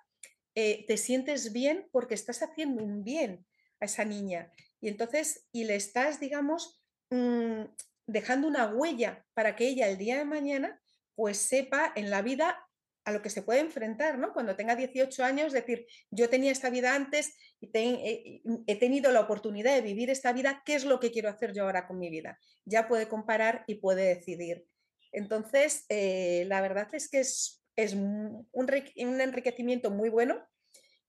eh, 0.54 0.84
te 0.86 0.96
sientes 0.96 1.52
bien 1.52 1.88
porque 1.90 2.14
estás 2.14 2.42
haciendo 2.42 2.84
un 2.84 3.02
bien 3.02 3.46
a 3.80 3.86
esa 3.86 4.04
niña. 4.04 4.52
Y 4.80 4.88
entonces, 4.88 5.46
y 5.50 5.64
le 5.64 5.76
estás, 5.76 6.20
digamos, 6.20 6.82
mm, 7.10 7.64
dejando 8.06 8.48
una 8.48 8.66
huella 8.66 9.24
para 9.34 9.56
que 9.56 9.68
ella 9.68 9.88
el 9.88 9.98
día 9.98 10.18
de 10.18 10.24
mañana 10.24 10.80
pues 11.14 11.38
sepa 11.38 11.92
en 11.96 12.10
la 12.10 12.22
vida 12.22 12.58
a 13.04 13.12
lo 13.12 13.22
que 13.22 13.30
se 13.30 13.42
puede 13.42 13.60
enfrentar, 13.60 14.18
¿no? 14.18 14.32
Cuando 14.32 14.56
tenga 14.56 14.76
18 14.76 15.24
años, 15.24 15.52
decir, 15.52 15.86
yo 16.10 16.30
tenía 16.30 16.50
esta 16.50 16.70
vida 16.70 16.94
antes 16.94 17.36
y 17.60 17.70
eh, 17.74 18.42
he 18.66 18.76
tenido 18.76 19.12
la 19.12 19.20
oportunidad 19.20 19.74
de 19.74 19.82
vivir 19.82 20.10
esta 20.10 20.32
vida, 20.32 20.62
¿qué 20.64 20.74
es 20.74 20.84
lo 20.84 21.00
que 21.00 21.10
quiero 21.10 21.28
hacer 21.28 21.52
yo 21.52 21.64
ahora 21.64 21.86
con 21.86 21.98
mi 21.98 22.08
vida? 22.08 22.38
Ya 22.64 22.88
puede 22.88 23.06
comparar 23.06 23.64
y 23.66 23.76
puede 23.76 24.06
decidir. 24.06 24.66
Entonces, 25.12 25.84
eh, 25.90 26.44
la 26.48 26.60
verdad 26.60 26.88
es 26.92 27.08
que 27.08 27.20
es, 27.20 27.60
un, 27.94 28.48
enriquecimiento 28.54 29.90
muy 29.90 30.08
bueno 30.08 30.42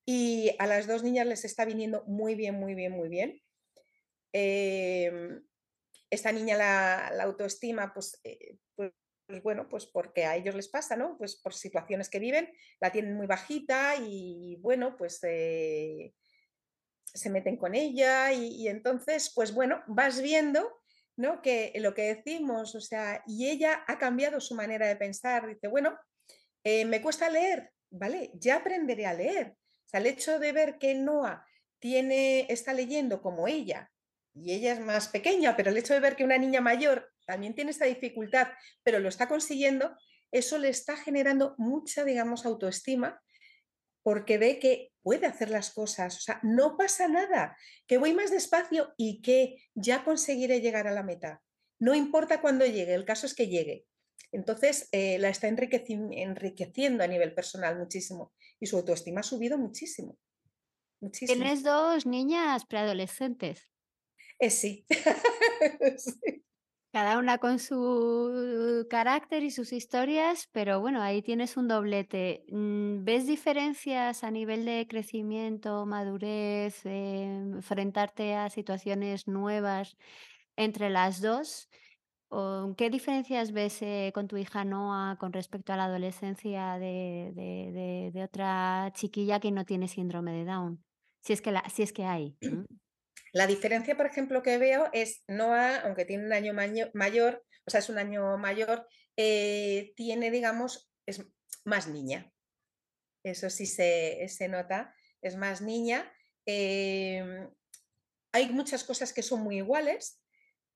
y 0.04 0.54
a 0.58 0.66
las 0.66 0.86
dos 0.86 1.02
niñas 1.02 1.26
les 1.26 1.44
está 1.44 1.64
viniendo 1.64 2.04
muy 2.06 2.34
bien, 2.34 2.56
muy 2.56 2.74
bien, 2.74 2.92
muy 2.92 3.08
bien. 3.08 3.40
Em, 4.32 5.42
esta 6.10 6.32
niña 6.32 6.56
la, 6.56 7.22
autoestima, 7.22 7.92
pues, 7.92 8.20
eh, 8.24 8.56
pues 8.74 8.92
pues 9.26 9.42
bueno, 9.42 9.68
pues 9.68 9.86
porque 9.86 10.24
a 10.24 10.36
ellos 10.36 10.54
les 10.54 10.68
pasa, 10.68 10.96
¿no? 10.96 11.18
Pues 11.18 11.36
por 11.36 11.52
situaciones 11.52 12.08
que 12.08 12.20
viven, 12.20 12.52
la 12.80 12.92
tienen 12.92 13.16
muy 13.16 13.26
bajita 13.26 13.96
y 13.96 14.56
bueno, 14.60 14.96
pues 14.96 15.18
eh, 15.24 16.14
se 17.04 17.30
meten 17.30 17.56
con 17.56 17.74
ella 17.74 18.32
y, 18.32 18.68
entonces, 18.68 19.32
pues 19.34 19.52
bueno, 19.52 19.82
vas 19.88 20.22
viendo, 20.22 20.80
¿no? 21.16 21.42
Que 21.42 21.72
lo 21.76 21.92
que 21.92 22.14
decimos, 22.14 22.74
o 22.76 22.80
sea, 22.80 23.24
y 23.26 23.48
ella 23.48 23.84
ha 23.88 23.98
cambiado 23.98 24.40
su 24.40 24.54
manera 24.54 24.86
de 24.86 24.96
pensar, 24.96 25.46
dice, 25.48 25.66
bueno, 25.66 25.98
eh, 26.62 26.84
me 26.84 27.02
cuesta 27.02 27.28
leer, 27.28 27.72
¿vale? 27.90 28.30
Ya 28.34 28.56
aprenderé 28.56 29.06
a 29.06 29.14
leer. 29.14 29.56
O 29.86 29.88
sea, 29.88 30.00
el 30.00 30.06
hecho 30.06 30.38
de 30.38 30.52
ver 30.52 30.78
que 30.78 30.94
Noah 30.94 31.44
tiene, 31.80 32.46
está 32.48 32.72
leyendo 32.72 33.20
como 33.20 33.48
ella, 33.48 33.90
y 34.36 34.52
ella 34.52 34.72
es 34.72 34.80
más 34.80 35.08
pequeña, 35.08 35.56
pero 35.56 35.70
el 35.70 35.76
hecho 35.76 35.94
de 35.94 36.00
ver 36.00 36.14
que 36.14 36.24
una 36.24 36.38
niña 36.38 36.60
mayor 36.60 37.10
también 37.24 37.54
tiene 37.54 37.70
esta 37.70 37.86
dificultad, 37.86 38.48
pero 38.82 38.98
lo 38.98 39.08
está 39.08 39.28
consiguiendo, 39.28 39.96
eso 40.30 40.58
le 40.58 40.68
está 40.68 40.96
generando 40.96 41.54
mucha, 41.58 42.04
digamos, 42.04 42.44
autoestima 42.44 43.20
porque 44.02 44.38
ve 44.38 44.60
que 44.60 44.92
puede 45.02 45.26
hacer 45.26 45.50
las 45.50 45.72
cosas, 45.72 46.16
o 46.16 46.20
sea, 46.20 46.38
no 46.44 46.76
pasa 46.76 47.08
nada, 47.08 47.56
que 47.88 47.98
voy 47.98 48.14
más 48.14 48.30
despacio 48.30 48.94
y 48.96 49.20
que 49.20 49.56
ya 49.74 50.04
conseguiré 50.04 50.60
llegar 50.60 50.86
a 50.86 50.92
la 50.92 51.02
meta. 51.02 51.42
No 51.80 51.94
importa 51.94 52.40
cuándo 52.40 52.64
llegue, 52.64 52.94
el 52.94 53.04
caso 53.04 53.26
es 53.26 53.34
que 53.34 53.48
llegue. 53.48 53.84
Entonces, 54.30 54.88
eh, 54.92 55.18
la 55.18 55.28
está 55.28 55.48
enriqueciendo 55.48 57.02
a 57.02 57.06
nivel 57.06 57.34
personal 57.34 57.78
muchísimo 57.78 58.32
y 58.60 58.66
su 58.66 58.76
autoestima 58.76 59.20
ha 59.20 59.24
subido 59.24 59.58
muchísimo. 59.58 60.16
muchísimo. 61.00 61.42
Tienes 61.42 61.64
dos 61.64 62.06
niñas 62.06 62.64
preadolescentes. 62.66 63.68
Eh, 64.38 64.50
sí. 64.50 64.86
sí. 65.98 66.42
Cada 66.92 67.18
una 67.18 67.36
con 67.36 67.58
su 67.58 68.86
carácter 68.88 69.42
y 69.42 69.50
sus 69.50 69.74
historias, 69.74 70.48
pero 70.52 70.80
bueno, 70.80 71.02
ahí 71.02 71.20
tienes 71.20 71.58
un 71.58 71.68
doblete. 71.68 72.46
Mm, 72.48 73.04
¿Ves 73.04 73.26
diferencias 73.26 74.24
a 74.24 74.30
nivel 74.30 74.64
de 74.64 74.86
crecimiento, 74.88 75.84
madurez, 75.84 76.86
enfrentarte 76.86 78.34
a 78.34 78.48
situaciones 78.48 79.28
nuevas 79.28 79.98
entre 80.56 80.88
las 80.88 81.20
dos? 81.20 81.68
¿Qué 82.76 82.90
diferencias 82.90 83.52
ves 83.52 83.82
eh, 83.82 84.10
con 84.14 84.26
tu 84.26 84.36
hija 84.36 84.64
Noah 84.64 85.16
con 85.18 85.32
respecto 85.32 85.72
a 85.72 85.76
la 85.76 85.84
adolescencia 85.84 86.78
de, 86.78 88.10
de, 88.12 88.24
otra 88.24 88.90
chiquilla 88.94 89.38
que 89.38 89.52
no 89.52 89.64
tiene 89.64 89.88
síndrome 89.88 90.32
de 90.32 90.44
Down? 90.44 90.82
Si 91.20 91.32
es 91.32 91.40
que, 91.40 91.52
la, 91.52 91.62
si 91.68 91.82
es 91.82 91.92
que 91.92 92.04
hay. 92.04 92.36
La 93.36 93.46
diferencia, 93.46 93.98
por 93.98 94.06
ejemplo, 94.06 94.42
que 94.42 94.56
veo 94.56 94.88
es 94.94 95.22
Noah, 95.28 95.80
aunque 95.80 96.06
tiene 96.06 96.24
un 96.24 96.32
año 96.32 96.54
mayor, 96.94 97.44
o 97.66 97.70
sea, 97.70 97.80
es 97.80 97.90
un 97.90 97.98
año 97.98 98.38
mayor, 98.38 98.88
eh, 99.14 99.92
tiene, 99.94 100.30
digamos, 100.30 100.90
es 101.04 101.22
más 101.62 101.86
niña. 101.86 102.32
Eso 103.22 103.50
sí 103.50 103.66
se, 103.66 104.48
nota, 104.48 104.94
es 105.20 105.36
más 105.36 105.60
niña. 105.60 106.10
Em, 106.46 107.50
hay 108.32 108.48
muchas 108.48 108.84
cosas 108.84 109.12
que 109.12 109.22
son 109.22 109.42
muy 109.42 109.58
iguales, 109.58 110.18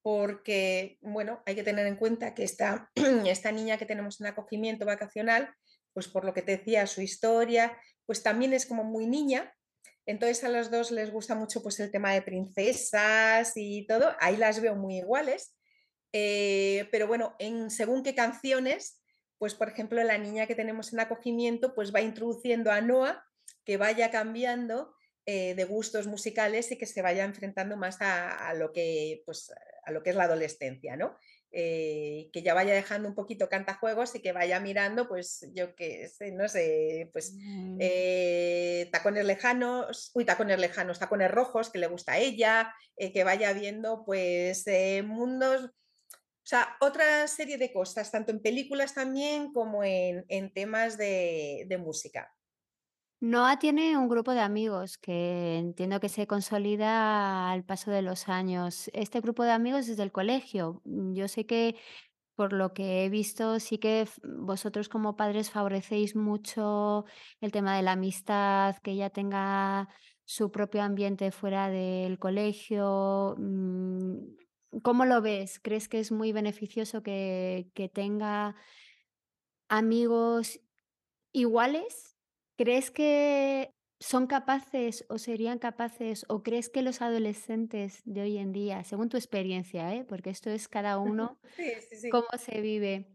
porque, 0.03 0.99
bueno, 1.01 1.42
hay 1.46 1.55
que 1.55 1.62
tener 1.62 1.87
en 1.87 1.96
cuenta 1.96 2.35
que 2.35 2.44
esta, 2.44 2.90
esta 3.27 3.53
niña 3.53 3.79
que 3.79 3.87
tenemos 3.87 4.20
en 4.20 4.27
acogimiento 4.27 4.85
vacacional, 4.85 5.51
pues 5.94 6.09
por 6.09 6.27
lo 6.27 6.35
que 6.35 6.42
te 6.42 6.59
decía, 6.59 6.87
su 6.87 7.01
historia, 7.01 7.75
pues 8.05 8.23
también 8.23 8.53
es 8.53 8.66
como 8.66 8.85
muy 8.85 9.07
niña, 9.07 9.51
entonces 10.11 10.42
a 10.44 10.49
los 10.49 10.70
dos 10.70 10.90
les 10.90 11.11
gusta 11.11 11.35
mucho 11.35 11.62
pues 11.62 11.79
el 11.81 11.90
tema 11.90 12.12
de 12.12 12.23
princesas 12.23 13.53
y 13.57 13.87
todo, 13.87 14.14
ahí 14.20 14.37
las 14.37 14.61
veo 14.61 14.75
muy 14.75 14.99
iguales, 14.99 15.57
eh, 16.12 16.88
pero 16.90 17.07
bueno, 17.07 17.35
en 17.38 17.70
según 17.70 18.03
qué 18.03 18.14
canciones, 18.14 19.01
pues 19.38 19.55
por 19.55 19.68
ejemplo 19.68 20.03
la 20.03 20.18
niña 20.18 20.46
que 20.46 20.55
tenemos 20.55 20.92
en 20.92 21.01
acogimiento 21.01 21.75
pues 21.75 21.94
va 21.94 22.01
introduciendo 22.01 22.70
a 22.70 22.81
Noah 22.81 23.25
que 23.64 23.77
vaya 23.77 24.11
cambiando 24.11 24.94
eh, 25.27 25.55
de 25.55 25.64
gustos 25.64 26.07
musicales 26.07 26.73
y 26.73 26.79
que 26.79 26.87
se 26.87 27.03
vaya 27.03 27.25
enfrentando 27.25 27.77
más 27.77 28.01
a, 28.01 28.49
a, 28.49 28.55
lo 28.55 28.73
que, 28.73 29.23
pues, 29.25 29.53
a 29.85 29.92
lo 29.92 30.03
que 30.03 30.11
es 30.11 30.16
la 30.16 30.25
adolescencia, 30.25 30.96
¿no? 30.96 31.16
Eh, 31.53 32.31
que 32.33 32.43
ya 32.43 32.55
vaya 32.55 32.73
dejando 32.73 33.09
un 33.09 33.17
poquito 33.17 33.49
cantajuegos 33.49 34.15
y 34.15 34.23
que 34.23 34.31
vaya 34.31 34.61
mirando, 34.61 35.09
pues 35.09 35.51
yo 35.53 35.75
que 35.75 36.09
sé, 36.09 36.31
no 36.31 36.47
sé, 36.47 37.11
pues 37.13 37.35
mm. 37.35 37.79
eh, 37.81 38.89
tacones 38.93 39.25
lejanos, 39.25 40.13
uy, 40.15 40.25
tacones 40.25 40.61
lejanos, 40.61 41.01
tacones 41.01 41.29
rojos 41.29 41.71
que 41.71 41.81
le 41.81 41.89
gusta 41.89 42.13
a 42.13 42.19
ella, 42.19 42.73
eh, 42.97 43.13
que 43.13 43.25
vaya 43.25 43.53
viendo 43.53 44.05
pues 44.05 44.65
mundos, 45.05 45.65
o 45.65 46.47
sea, 46.51 46.77
otra 46.81 47.27
serie 47.27 47.59
de 47.59 47.73
cosas, 47.73 48.13
tanto 48.13 48.31
en 48.31 48.41
películas 48.41 48.95
también 48.95 49.53
como 49.53 49.83
en, 49.83 50.53
temas 50.53 50.97
de 50.97 51.81
música. 51.81 52.33
Noah 53.21 53.59
tiene 53.59 53.99
un 53.99 54.09
grupo 54.09 54.33
de 54.33 54.41
amigos 54.41 54.97
que 54.97 55.59
entiendo 55.59 56.01
que 56.01 56.09
se 56.09 56.27
consolida 56.27 57.51
al 57.51 57.65
paso 57.65 57.91
de 57.91 58.01
los 58.01 58.29
años. 58.31 58.91
Este 58.95 59.21
grupo 59.21 59.45
de 59.45 59.51
amigos 59.53 59.89
es 59.89 59.99
del 59.99 60.11
colegio. 60.11 60.81
Mm, 60.85 61.13
yo 61.13 61.29
sé 61.29 61.45
que 61.45 61.77
por 62.35 62.55
lo 62.55 62.73
que 62.73 63.05
he 63.05 63.11
visto, 63.11 63.61
sí 63.61 63.79
que 63.79 64.09
vosotros 64.25 64.89
como 64.89 65.17
padres 65.17 65.51
favorecéis 65.51 66.17
mucho 66.17 67.05
el 67.43 67.53
tema 67.53 67.77
de 67.77 67.83
la 67.83 67.93
amistad, 67.93 68.77
que 68.79 68.93
ella 68.93 69.11
tenga 69.11 69.89
su 70.25 70.51
propio 70.51 70.83
ambiente 70.83 71.31
fuera 71.33 71.69
del 71.69 72.19
colegio. 72.19 73.35
Mm, 73.39 74.17
¿Cómo 74.83 75.05
lo 75.05 75.21
ves? 75.21 75.61
¿Crees 75.61 75.89
que 75.89 76.01
es 76.01 76.11
muy 76.13 76.33
beneficioso 76.33 77.03
que, 77.03 77.71
que 77.75 77.89
tenga 77.91 78.57
amigos 79.69 80.61
iguales 81.33 82.10
¿Crees 82.61 82.90
que 82.90 83.75
son 84.01 84.27
capaces 84.27 85.07
o 85.09 85.16
serían 85.16 85.59
capaces 85.59 86.27
o 86.29 86.42
crees 86.42 86.68
que 86.68 86.83
los 86.83 87.01
adolescentes 87.01 88.03
de 88.05 88.20
hoy 88.20 88.37
en 88.37 88.53
día, 88.53 88.85
según 88.85 89.09
tu 89.09 89.16
experiencia, 89.16 89.94
¿eh? 89.94 90.05
porque 90.05 90.29
esto 90.29 90.51
es 90.51 90.68
cada 90.68 90.99
uno, 90.99 91.38
cómo 92.11 92.27
se 92.37 92.61
vive, 92.61 93.07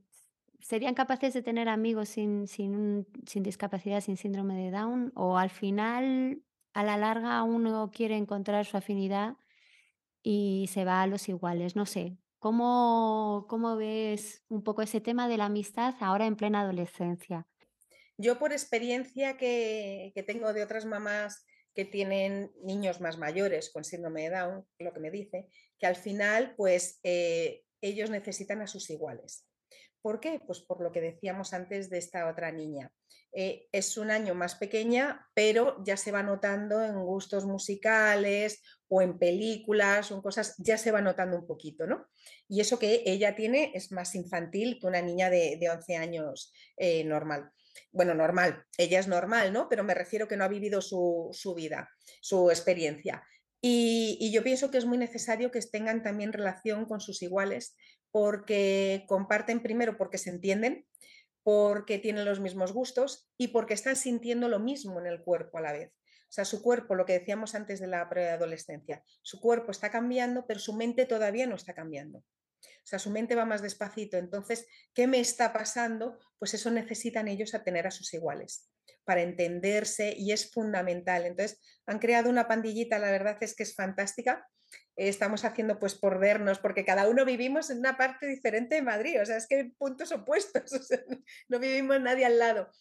serían 0.60 0.96
capaces 0.96 1.36
de 1.36 1.44
tener 1.44 1.70
amigos 1.70 2.10
sin, 2.10 2.48
sin, 2.48 3.06
sin 3.28 3.44
discapacidad, 3.44 4.02
sin 4.02 4.18
síndrome 4.18 4.56
de 4.56 4.72
Down? 4.72 5.12
¿O 5.14 5.38
al 5.38 5.52
final, 5.52 6.42
a 6.74 6.84
la 6.84 6.98
larga, 6.98 7.44
uno 7.44 7.92
quiere 7.94 8.18
encontrar 8.18 8.66
su 8.66 8.78
afinidad 8.78 9.38
y 10.24 10.72
se 10.72 10.86
va 10.86 11.04
a 11.04 11.08
los 11.08 11.30
iguales? 11.30 11.76
No 11.76 11.86
sé. 11.86 12.18
¿Cómo, 12.40 13.46
cómo 13.48 13.76
ves 13.76 14.44
un 14.50 14.64
poco 14.64 14.82
ese 14.82 15.02
tema 15.02 15.28
de 15.28 15.38
la 15.38 15.46
amistad 15.46 15.94
ahora 16.00 16.26
en 16.26 16.36
plena 16.36 16.62
adolescencia? 16.62 17.46
Yo 18.18 18.40
por 18.40 18.54
experiencia 18.54 19.38
que, 19.38 20.14
tengo 20.26 20.54
de 20.54 20.64
otras 20.64 20.86
mamás 20.86 21.46
que 21.74 21.84
tienen 21.84 22.52
niños 22.64 23.02
más 23.02 23.18
mayores 23.18 23.70
con 23.70 23.84
síndrome 23.84 24.24
de 24.24 24.36
Down, 24.36 24.66
lo 24.80 24.94
que 24.94 25.02
me 25.02 25.12
dice, 25.12 25.48
que 25.78 25.86
al 25.86 25.98
final 25.98 26.56
pues 26.56 27.00
eh, 27.04 27.64
ellos 27.82 28.10
necesitan 28.10 28.62
a 28.62 28.68
sus 28.68 28.90
iguales. 28.90 29.46
¿Por 30.02 30.22
qué? 30.22 30.40
Pues 30.46 30.62
por 30.62 30.82
lo 30.82 30.92
que 30.92 31.02
decíamos 31.02 31.54
antes 31.54 31.90
de 31.90 31.98
esta 31.98 32.30
otra 32.30 32.52
niña. 32.52 32.92
Eh, 33.34 33.68
es 33.74 33.98
un 33.98 34.12
año 34.12 34.34
más 34.34 34.56
pequeña, 34.56 35.28
pero 35.34 35.84
ya 35.84 35.98
se 35.98 36.14
va 36.14 36.24
notando 36.24 36.82
en 36.82 36.96
gustos 37.04 37.46
musicales 37.46 38.62
o 38.88 39.02
en 39.02 39.20
películas 39.20 40.10
o 40.10 40.16
en 40.16 40.22
cosas, 40.22 40.56
ya 40.60 40.78
se 40.78 40.92
va 40.92 41.02
notando 41.02 41.38
un 41.38 41.46
poquito, 41.46 41.86
¿no? 41.86 42.08
Y 42.48 42.62
eso 42.62 42.80
que 42.80 43.04
ella 43.06 43.36
tiene 43.36 43.72
es 43.74 43.92
más 43.92 44.16
infantil 44.16 44.78
que 44.80 44.88
una 44.88 45.02
niña 45.02 45.30
de, 45.30 45.60
11 45.70 45.98
años 45.98 46.54
eh, 46.78 47.04
normal 47.04 47.52
bueno, 47.92 48.14
normal, 48.14 48.64
ella 48.78 49.00
es 49.00 49.08
normal, 49.08 49.54
¿no? 49.54 49.70
Pero 49.70 49.84
me 49.84 49.94
refiero 49.94 50.28
que 50.28 50.38
no 50.38 50.44
ha 50.44 50.50
vivido 50.50 50.82
su, 50.82 51.32
vida, 51.56 51.90
su 52.22 52.50
experiencia. 52.50 53.24
Y, 53.62 54.32
yo 54.32 54.44
pienso 54.44 54.70
que 54.70 54.78
es 54.78 54.86
muy 54.86 54.98
necesario 54.98 55.52
que 55.52 55.62
tengan 55.62 56.04
también 56.04 56.34
relación 56.34 56.86
con 56.86 57.00
sus 57.02 57.22
iguales, 57.22 57.76
porque 58.12 59.06
comparten 59.08 59.62
primero 59.62 59.98
porque 59.98 60.18
se 60.18 60.30
entienden, 60.30 60.86
porque 61.44 62.00
tienen 62.00 62.26
los 62.26 62.40
mismos 62.40 62.74
gustos 62.74 63.30
y 63.38 63.50
porque 63.50 63.74
están 63.74 63.96
sintiendo 63.96 64.48
lo 64.50 64.60
mismo 64.60 65.00
en 65.00 65.08
el 65.08 65.22
cuerpo 65.22 65.58
a 65.58 65.62
la 65.62 65.74
vez. 65.74 65.92
O 66.28 66.34
sea, 66.36 66.44
su 66.46 66.62
cuerpo, 66.62 66.96
lo 66.96 67.06
que 67.06 67.14
decíamos 67.14 67.56
antes 67.56 67.80
de 67.80 67.88
la 67.88 68.10
preadolescencia, 68.10 69.04
su 69.22 69.40
cuerpo 69.40 69.72
está 69.72 69.92
cambiando, 69.92 70.46
pero 70.48 70.60
su 70.60 70.74
mente 70.74 71.06
todavía 71.06 71.48
no 71.48 71.56
está 71.56 71.74
cambiando. 71.74 72.24
Sea, 72.86 73.00
su 73.00 73.10
mente 73.10 73.36
va 73.36 73.46
más 73.46 73.62
despacito. 73.62 74.18
Entonces, 74.18 74.68
¿qué 74.94 75.08
me 75.08 75.20
está 75.20 75.52
pasando? 75.52 76.20
Pues 76.38 76.54
eso 76.54 76.70
necesitan 76.72 77.28
ellos 77.28 77.56
a 77.56 77.64
tener 77.64 77.88
a 77.88 77.92
sus 77.92 78.14
iguales 78.14 78.70
para 79.06 79.22
entenderse 79.22 80.14
y 80.18 80.32
es 80.32 80.52
fundamental. 80.52 81.26
Entonces, 81.26 81.62
han 81.86 82.00
creado 82.00 82.30
una 82.30 82.48
pandillita, 82.48 83.00
la 83.00 83.12
verdad 83.12 83.38
es 83.42 83.56
que 83.56 83.64
es 83.64 83.76
fantástica. 83.76 84.48
Estamos 84.96 85.46
haciendo 85.46 85.80
pues 85.80 85.96
por 85.96 86.20
vernos, 86.20 86.60
porque 86.60 86.86
cada 86.86 87.08
uno 87.08 87.26
vivimos 87.26 87.70
en 87.70 87.80
una 87.80 87.98
parte 87.98 88.28
diferente 88.28 88.76
de 88.76 88.82
Madrid, 88.82 89.22
o 89.22 89.26
sea, 89.26 89.38
es 89.38 89.48
que 89.48 89.56
hay 89.56 89.70
puntos 89.72 90.12
opuestos, 90.12 90.72
no 91.50 91.60
vivimos 91.60 92.00
nadie 92.02 92.26
al 92.26 92.40
lado. 92.40 92.72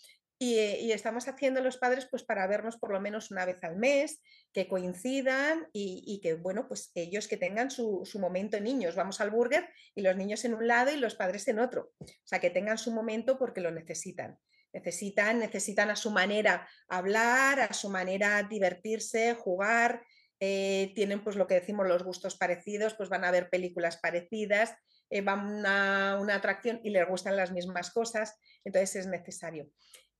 Eh, 0.41 0.81
y, 0.83 0.93
estamos 0.93 1.29
haciendo 1.29 1.61
los 1.61 1.79
padres 1.79 2.07
pues 2.11 2.23
para 2.23 2.47
vernos 2.47 2.77
por 2.77 2.93
lo 2.93 3.01
menos 3.01 3.31
una 3.31 3.45
vez 3.45 3.63
al 3.63 3.77
mes, 3.77 4.21
que 4.53 4.69
coincidan 4.69 5.69
y, 5.73 6.21
que, 6.23 6.35
bueno, 6.35 6.67
pues 6.69 6.91
ellos 6.95 7.29
que 7.29 7.37
tengan 7.37 7.71
su, 7.71 8.03
su, 8.05 8.19
momento 8.19 8.61
niños. 8.61 8.95
Vamos 8.97 9.21
al 9.21 9.31
burger 9.31 9.69
y 9.95 10.03
los 10.03 10.17
niños 10.17 10.45
en 10.45 10.55
un 10.55 10.67
lado 10.67 10.93
y 10.93 10.97
los 10.97 11.15
padres 11.15 11.47
en 11.49 11.61
otro. 11.61 11.93
O 12.01 12.27
sea, 12.27 12.41
que 12.41 12.51
tengan 12.51 12.79
su 12.79 12.93
momento 12.93 13.39
porque 13.39 13.61
lo 13.61 13.71
necesitan. 13.71 14.39
Necesitan, 14.73 15.39
necesitan 15.39 15.91
a 15.91 15.97
su 15.97 16.11
manera 16.11 16.69
hablar, 16.89 17.61
a 17.61 17.73
su 17.73 17.89
manera 17.89 18.43
divertirse, 18.43 19.35
jugar. 19.35 20.03
Eh, 20.41 20.93
tienen 20.97 21.23
pues 21.23 21.37
lo 21.37 21.47
que 21.47 21.55
decimos 21.55 21.87
los 21.87 22.03
gustos 22.03 22.37
parecidos, 22.37 22.95
pues 22.95 23.09
van 23.09 23.25
a 23.25 23.31
ver 23.31 23.51
películas 23.51 23.99
parecidas, 23.99 24.75
eh, 25.11 25.21
van 25.21 25.65
a 25.65 26.19
una 26.21 26.35
atracción 26.35 26.81
y 26.83 26.91
les 26.91 27.07
gustan 27.09 27.37
las 27.37 27.53
mismas 27.53 27.93
cosas, 27.93 28.37
entonces 28.65 28.97
es 28.97 29.07
necesario. 29.07 29.71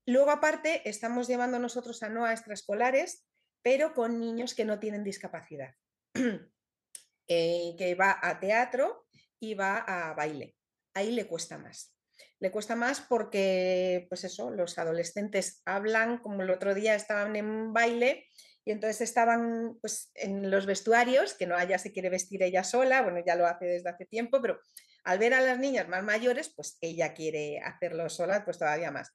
Luego, 0.07 0.31
aparte, 0.31 0.89
estamos 0.89 1.29
llevando 1.29 1.59
nosotros 1.59 2.03
a 2.03 2.09
no 2.09 2.25
a 2.25 2.33
extraescolares, 2.33 3.27
pero 3.63 3.95
con 3.95 4.21
niños 4.21 4.55
que 4.55 4.65
no 4.65 4.79
tienen 4.79 5.05
discapacidad, 5.05 5.75
eh, 7.29 7.75
que 7.79 7.95
va 7.95 8.19
a 8.21 8.39
teatro 8.39 9.07
y 9.41 9.55
va 9.55 9.79
a 9.79 10.15
baile. 10.15 10.55
Ahí 10.95 11.13
le 11.13 11.27
cuesta 11.27 11.59
más. 11.59 11.95
Le 12.39 12.51
cuesta 12.51 12.77
más 12.77 13.01
porque, 13.01 14.07
pues 14.09 14.25
eso, 14.25 14.51
los 14.51 14.79
adolescentes 14.79 15.63
hablan, 15.65 16.19
como 16.19 16.43
el 16.43 16.51
otro 16.51 16.75
día 16.75 16.95
estaban 16.95 17.37
en 17.37 17.73
baile 17.73 18.27
y 18.65 18.73
entonces 18.73 19.01
estaban 19.01 19.79
pues, 19.81 20.11
en 20.15 20.51
los 20.51 20.67
vestuarios, 20.67 21.35
que 21.35 21.47
no 21.47 21.57
haya 21.57 21.79
se 21.79 21.93
quiere 21.93 22.11
vestir 22.11 22.43
ella 22.43 22.65
sola, 22.65 23.03
bueno, 23.03 23.23
ya 23.25 23.37
lo 23.37 23.47
hace 23.47 23.67
desde 23.67 23.91
hace 23.91 24.07
tiempo, 24.07 24.41
pero 24.41 24.59
al 25.05 25.19
ver 25.19 25.35
a 25.35 25.41
las 25.41 25.59
niñas 25.59 25.89
más 25.89 26.03
mayores, 26.03 26.53
pues 26.55 26.79
ella 26.81 27.13
quiere 27.13 27.61
hacerlo 27.61 28.09
sola, 28.09 28.45
pues 28.45 28.59
todavía 28.59 28.91
más. 28.91 29.11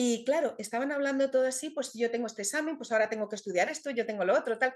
Y 0.00 0.24
claro, 0.24 0.54
estaban 0.58 0.92
hablando 0.92 1.28
todo 1.28 1.48
así, 1.48 1.70
pues 1.70 1.92
yo 1.92 2.08
tengo 2.08 2.28
este 2.28 2.42
examen, 2.42 2.76
pues 2.76 2.92
ahora 2.92 3.08
tengo 3.08 3.28
que 3.28 3.34
estudiar 3.34 3.68
esto, 3.68 3.90
yo 3.90 4.06
tengo 4.06 4.24
lo 4.24 4.38
otro, 4.38 4.56
tal. 4.56 4.72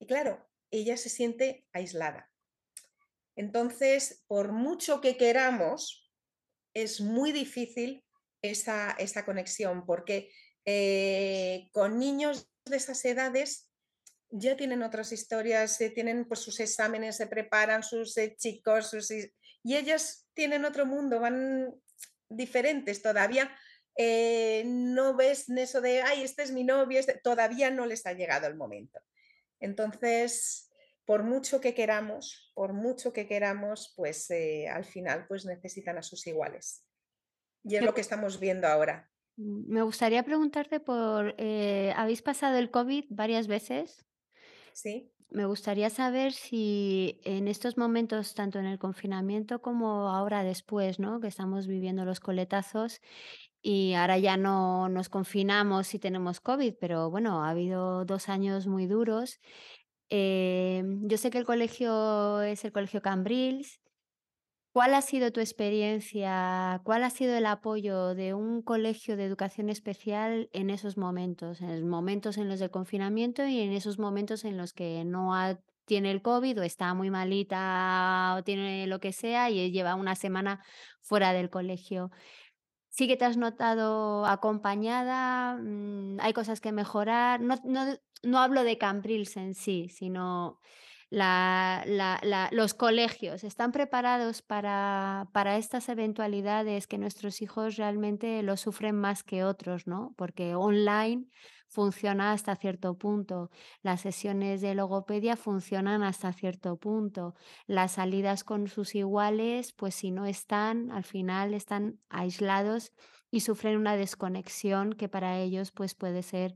Y 0.00 0.06
claro, 0.08 0.44
ella 0.72 0.96
se 0.96 1.10
siente 1.10 1.64
aislada. 1.72 2.28
Entonces, 3.36 4.24
por 4.26 4.50
mucho 4.50 5.00
que 5.00 5.16
queramos, 5.16 6.10
es 6.74 7.00
muy 7.00 7.30
difícil 7.30 8.04
esa, 8.42 8.90
esa 8.98 9.24
conexión, 9.24 9.86
porque 9.86 10.32
eh, 10.64 11.68
con 11.70 12.00
niños 12.00 12.50
de 12.64 12.76
esas 12.76 13.04
edades 13.04 13.70
ya 14.28 14.56
tienen 14.56 14.82
otras 14.82 15.12
historias, 15.12 15.78
tienen 15.94 16.26
pues, 16.26 16.40
sus 16.40 16.58
exámenes, 16.58 17.18
se 17.18 17.28
preparan 17.28 17.84
sus 17.84 18.16
eh, 18.16 18.34
chicos, 18.36 18.90
y 19.62 19.76
ellas 19.76 20.26
tienen 20.34 20.64
otro 20.64 20.84
mundo, 20.84 21.20
van 21.20 21.72
diferentes 22.28 23.02
todavía 23.02 23.56
eh, 23.96 24.62
no 24.66 25.16
ves 25.16 25.48
en 25.48 25.58
eso 25.58 25.80
de, 25.80 26.02
ay, 26.02 26.22
este 26.22 26.42
es 26.42 26.52
mi 26.52 26.64
novio, 26.64 26.98
este", 26.98 27.20
todavía 27.22 27.70
no 27.70 27.86
les 27.86 28.06
ha 28.06 28.12
llegado 28.12 28.46
el 28.46 28.56
momento. 28.56 29.00
Entonces, 29.60 30.70
por 31.04 31.22
mucho 31.22 31.60
que 31.60 31.74
queramos, 31.74 32.52
por 32.54 32.72
mucho 32.72 33.12
que 33.12 33.26
queramos, 33.26 33.92
pues 33.96 34.30
eh, 34.30 34.68
al 34.68 34.84
final 34.84 35.26
pues 35.28 35.44
necesitan 35.44 35.98
a 35.98 36.02
sus 36.02 36.26
iguales. 36.26 36.86
Y 37.62 37.76
es 37.76 37.82
lo 37.82 37.94
que 37.94 38.00
estamos 38.00 38.40
viendo 38.40 38.66
ahora. 38.68 39.10
Me 39.36 39.82
gustaría 39.82 40.22
preguntarte 40.22 40.80
por, 40.80 41.34
eh, 41.38 41.92
¿habéis 41.96 42.22
pasado 42.22 42.56
el 42.58 42.70
COVID 42.70 43.06
varias 43.08 43.48
veces? 43.48 44.06
Sí. 44.72 45.10
Me 45.30 45.46
gustaría 45.46 45.90
saber 45.90 46.32
si 46.32 47.20
en 47.24 47.48
estos 47.48 47.76
momentos, 47.76 48.34
tanto 48.34 48.60
en 48.60 48.66
el 48.66 48.78
confinamiento 48.78 49.60
como 49.60 50.08
ahora 50.10 50.44
después, 50.44 51.00
¿no? 51.00 51.20
Que 51.20 51.26
estamos 51.26 51.66
viviendo 51.66 52.04
los 52.04 52.20
coletazos, 52.20 53.00
y 53.66 53.94
ahora 53.94 54.18
ya 54.18 54.36
no 54.36 54.90
nos 54.90 55.08
confinamos 55.08 55.86
si 55.86 55.98
tenemos 55.98 56.38
COVID, 56.40 56.74
pero 56.78 57.10
bueno, 57.10 57.42
ha 57.42 57.48
habido 57.48 58.04
dos 58.04 58.28
años 58.28 58.66
muy 58.66 58.86
duros. 58.86 59.40
Em, 60.10 61.08
yo 61.08 61.16
sé 61.16 61.30
que 61.30 61.38
el 61.38 61.46
colegio 61.46 62.42
es 62.42 62.62
el 62.66 62.72
Colegio 62.72 63.00
Cambrils. 63.00 63.80
¿Cuál 64.72 64.92
ha 64.92 65.00
sido 65.00 65.32
tu 65.32 65.40
experiencia? 65.40 66.82
¿Cuál 66.84 67.04
ha 67.04 67.10
sido 67.10 67.36
el 67.36 67.46
apoyo 67.46 68.14
de 68.14 68.34
un 68.34 68.60
colegio 68.60 69.16
de 69.16 69.24
educación 69.24 69.70
especial 69.70 70.50
en 70.52 70.68
esos 70.68 70.98
momentos? 70.98 71.62
En 71.62 71.70
los 71.70 71.88
momentos 71.88 72.36
en 72.36 72.50
los 72.50 72.60
del 72.60 72.70
confinamiento 72.70 73.46
y 73.46 73.60
en 73.60 73.72
esos 73.72 73.98
momentos 73.98 74.44
en 74.44 74.58
los 74.58 74.74
que 74.74 75.04
no 75.06 75.32
tiene 75.86 76.10
el 76.10 76.22
COVID 76.22 76.60
o 76.60 76.62
está 76.62 76.92
muy 76.94 77.10
malita 77.10 78.34
o 78.38 78.42
tiene 78.42 78.86
lo 78.86 79.00
que 79.00 79.12
sea 79.12 79.50
y 79.50 79.70
lleva 79.70 79.94
una 79.94 80.16
semana 80.16 80.62
fuera 81.00 81.32
del 81.32 81.50
colegio. 81.50 82.10
Sí 82.96 83.08
que 83.08 83.16
te 83.16 83.24
has 83.24 83.36
notado 83.36 84.24
acompañada, 84.24 85.56
mm, 85.56 86.18
hay 86.20 86.32
cosas 86.32 86.60
que 86.60 86.70
mejorar. 86.70 87.40
No, 87.40 87.56
no, 87.64 87.86
no 88.22 88.38
hablo 88.38 88.62
de 88.62 88.78
Cambrils 88.78 89.36
en 89.36 89.54
sí, 89.56 89.88
sino 89.88 90.60
la, 91.10 91.82
la, 91.88 92.20
la, 92.22 92.48
los 92.52 92.72
colegios. 92.72 93.42
¿Están 93.42 93.72
preparados 93.72 94.42
para, 94.42 95.28
para 95.32 95.56
estas 95.56 95.88
eventualidades 95.88 96.86
que 96.86 96.98
nuestros 96.98 97.42
hijos 97.42 97.74
realmente 97.76 98.44
lo 98.44 98.56
sufren 98.56 98.94
más 98.94 99.24
que 99.24 99.42
otros, 99.42 99.88
¿no? 99.88 100.14
Porque 100.16 100.54
online 100.54 101.26
funciona 101.74 102.32
hasta 102.32 102.54
cierto 102.54 102.96
punto, 102.96 103.50
las 103.82 104.00
sesiones 104.00 104.60
de 104.60 104.74
logopedia 104.74 105.36
funcionan 105.36 106.04
hasta 106.04 106.32
cierto 106.32 106.76
punto, 106.76 107.34
las 107.66 107.92
salidas 107.92 108.44
con 108.44 108.68
sus 108.68 108.94
iguales, 108.94 109.72
pues 109.72 109.96
si 109.96 110.12
no 110.12 110.24
están, 110.24 110.92
al 110.92 111.02
final 111.02 111.52
están 111.52 111.98
aislados 112.08 112.92
y 113.30 113.40
sufren 113.40 113.76
una 113.76 113.96
desconexión 113.96 114.92
que 114.92 115.08
para 115.08 115.40
ellos 115.40 115.72
pues 115.72 115.96
puede 115.96 116.22
ser 116.22 116.54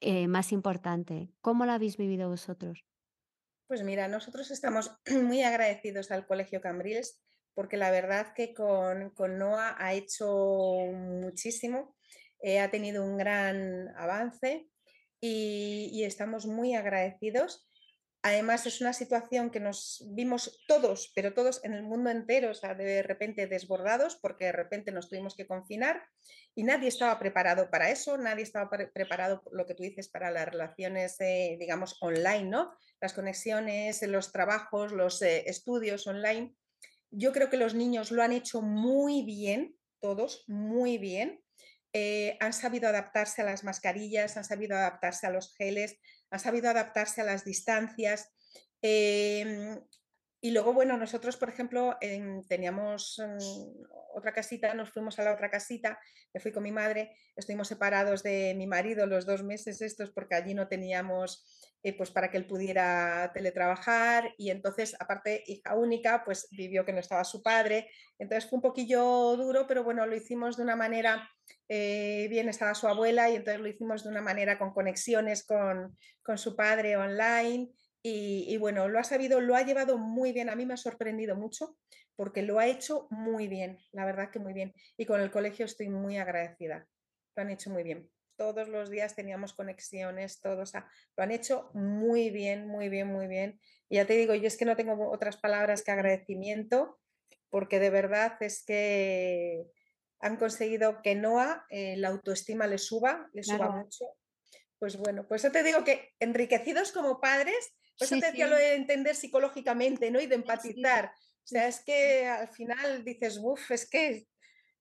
eh, 0.00 0.28
más 0.28 0.52
importante. 0.52 1.28
¿Cómo 1.40 1.66
la 1.66 1.74
habéis 1.74 1.96
vivido 1.96 2.28
vosotros? 2.28 2.84
Pues 3.66 3.82
mira, 3.82 4.06
nosotros 4.06 4.52
estamos 4.52 4.92
muy 5.24 5.42
agradecidos 5.42 6.12
al 6.12 6.24
Colegio 6.24 6.60
Cambrils 6.60 7.20
porque 7.52 7.76
la 7.76 7.90
verdad 7.90 8.32
que 8.32 8.54
con, 8.54 9.10
con 9.10 9.42
ha 9.42 9.92
hecho 9.94 10.28
muchísimo 10.92 11.95
eh, 12.42 12.60
ha 12.60 12.70
tenido 12.70 13.04
un 13.04 13.16
gran 13.16 13.88
avance 13.96 14.68
y, 15.20 16.04
estamos 16.04 16.46
muy 16.46 16.74
agradecidos. 16.74 17.68
Además, 18.22 18.66
es 18.66 18.80
una 18.80 18.92
situación 18.92 19.50
que 19.50 19.60
nos 19.60 20.04
vimos 20.08 20.64
todos, 20.66 21.12
pero 21.14 21.32
todos 21.32 21.62
en 21.64 21.74
el 21.74 21.84
mundo 21.84 22.10
entero, 22.10 22.50
o 22.50 22.74
de 22.74 23.02
repente 23.02 23.46
desbordados, 23.46 24.16
porque 24.16 24.46
de 24.46 24.52
repente 24.52 24.90
nos 24.90 25.08
tuvimos 25.08 25.36
que 25.36 25.46
confinar 25.46 26.02
y 26.54 26.64
nadie 26.64 26.88
estaba 26.88 27.18
preparado 27.20 27.70
para 27.70 27.90
eso, 27.90 28.18
nadie 28.18 28.42
estaba 28.42 28.68
preparado, 28.68 29.42
lo 29.52 29.64
que 29.64 29.74
tú 29.74 29.84
dices, 29.84 30.08
para 30.08 30.32
las 30.32 30.48
relaciones, 30.48 31.20
eh, 31.20 31.56
digamos, 31.60 31.96
online, 32.00 32.44
¿no? 32.44 32.72
Las 33.00 33.12
conexiones, 33.12 34.02
los 34.02 34.32
trabajos, 34.32 34.90
los 34.90 35.22
eh, 35.22 35.44
estudios 35.46 36.06
online. 36.08 36.56
Yo 37.12 37.32
creo 37.32 37.48
que 37.48 37.58
los 37.58 37.74
niños 37.74 38.10
lo 38.10 38.24
han 38.24 38.32
hecho 38.32 38.60
muy 38.60 39.22
bien, 39.22 39.76
todos, 40.00 40.44
muy 40.48 40.98
bien. 40.98 41.44
Eh, 41.92 42.36
han 42.40 42.52
sabido 42.52 42.88
adaptarse 42.88 43.42
a 43.42 43.44
las 43.44 43.64
mascarillas, 43.64 44.36
han 44.36 44.44
sabido 44.44 44.76
adaptarse 44.76 45.26
a 45.26 45.30
los 45.30 45.54
geles, 45.56 45.98
han 46.30 46.40
sabido 46.40 46.68
adaptarse 46.68 47.20
a 47.20 47.24
las 47.24 47.44
distancias. 47.44 48.28
Em, 48.82 49.80
y 50.46 50.52
luego, 50.52 50.72
bueno, 50.72 50.96
nosotros, 50.96 51.36
por 51.36 51.48
ejemplo, 51.48 51.96
teníamos 52.48 53.20
mm, 53.20 53.82
otra 54.14 54.32
casita, 54.32 54.74
nos 54.74 54.92
fuimos 54.92 55.18
a 55.18 55.24
la 55.24 55.32
otra 55.32 55.50
casita, 55.50 55.98
me 56.32 56.38
fui 56.38 56.52
con 56.52 56.62
mi 56.62 56.70
madre, 56.70 57.16
estuvimos 57.34 57.66
separados 57.66 58.22
de 58.22 58.54
mi 58.54 58.68
marido 58.68 59.06
los 59.06 59.26
dos 59.26 59.42
meses 59.42 59.82
estos 59.82 60.12
porque 60.12 60.36
allí 60.36 60.54
no 60.54 60.68
teníamos 60.68 61.44
eh, 61.82 61.96
pues 61.96 62.12
para 62.12 62.30
que 62.30 62.36
él 62.36 62.46
pudiera 62.46 63.32
teletrabajar 63.34 64.34
y 64.38 64.50
entonces, 64.50 64.94
aparte, 65.00 65.42
hija 65.48 65.74
única, 65.74 66.22
pues 66.24 66.46
vivió 66.52 66.84
que 66.84 66.92
no 66.92 67.00
estaba 67.00 67.24
su 67.24 67.42
padre. 67.42 67.90
Entonces 68.16 68.48
fue 68.48 68.58
un 68.58 68.62
poquillo 68.62 69.02
duro, 69.36 69.66
pero 69.66 69.82
bueno, 69.82 70.06
lo 70.06 70.14
hicimos 70.14 70.56
de 70.56 70.62
una 70.62 70.76
manera, 70.76 71.28
eh, 71.68 72.28
bien 72.30 72.48
estaba 72.48 72.76
su 72.76 72.86
abuela 72.86 73.30
y 73.30 73.34
entonces 73.34 73.60
lo 73.60 73.66
hicimos 73.66 74.04
de 74.04 74.10
una 74.10 74.22
manera 74.22 74.60
con 74.60 74.72
conexiones 74.72 75.44
con, 75.44 75.98
con 76.22 76.38
su 76.38 76.54
padre 76.54 76.96
online. 76.96 77.72
Y, 78.08 78.44
y, 78.46 78.56
bueno, 78.56 78.88
lo 78.88 79.00
ha 79.00 79.04
sabido, 79.04 79.40
lo 79.40 79.56
ha 79.56 79.62
llevado 79.62 79.98
muy 79.98 80.30
bien. 80.30 80.48
A 80.48 80.54
mí 80.54 80.64
me 80.64 80.74
ha 80.74 80.76
sorprendido 80.76 81.34
mucho 81.34 81.76
porque 82.14 82.42
lo 82.42 82.60
ha 82.60 82.68
hecho 82.68 83.08
muy 83.10 83.48
bien, 83.48 83.78
la 83.90 84.04
verdad 84.04 84.30
que 84.30 84.38
muy 84.38 84.52
bien. 84.52 84.72
Y 84.96 85.06
con 85.06 85.20
el 85.20 85.32
colegio 85.32 85.66
estoy 85.66 85.88
muy 85.88 86.16
agradecida. 86.16 86.86
Lo 87.34 87.42
han 87.42 87.50
hecho 87.50 87.70
muy 87.70 87.82
bien. 87.82 88.08
todos 88.36 88.68
los 88.68 88.90
días 88.90 89.16
teníamos 89.16 89.54
conexiones, 89.54 90.40
todos, 90.42 90.72
lo 91.16 91.24
han 91.24 91.32
hecho 91.32 91.70
muy 91.72 92.28
bien, 92.28 92.68
muy 92.68 92.90
bien, 92.90 93.08
muy 93.08 93.26
bien. 93.26 93.58
Y 93.88 93.96
ya 93.96 94.06
te 94.06 94.12
digo, 94.12 94.34
yo 94.34 94.46
es 94.46 94.56
que 94.56 94.66
no 94.66 94.76
tengo 94.76 95.10
otras 95.10 95.38
palabras 95.38 95.82
que 95.82 95.90
agradecimiento, 95.90 96.98
porque 97.50 97.80
de 97.80 97.90
verdad 97.90 98.36
es 98.40 98.62
que 98.64 99.64
han 100.20 100.36
conseguido 100.36 101.00
que 101.02 101.14
Noah 101.14 101.64
eh, 101.70 101.96
la 101.96 102.08
autoestima 102.08 102.66
le 102.66 102.78
suba, 102.78 103.28
le 103.32 103.42
suba 103.42 103.70
mucho. 103.70 104.04
Pues 104.78 104.96
bueno, 104.96 105.26
pues 105.26 105.42
yo 105.42 105.52
te 105.52 105.62
digo 105.62 105.84
que 105.84 106.14
enriquecidos 106.20 106.92
como 106.92 107.20
padres, 107.20 107.74
pues 107.98 108.12
eso 108.12 108.20
te 108.20 108.26
decía 108.26 108.46
lo 108.46 108.56
de 108.56 108.74
entender 108.74 109.14
psicológicamente, 109.14 110.10
¿no? 110.10 110.20
Y 110.20 110.26
de 110.26 110.34
empatizar. 110.34 111.12
O 111.14 111.46
sea, 111.48 111.68
es 111.68 111.82
que 111.84 112.26
al 112.26 112.48
final 112.48 113.04
dices, 113.04 113.38
uff, 113.40 113.70
es 113.70 113.88
que 113.88 114.26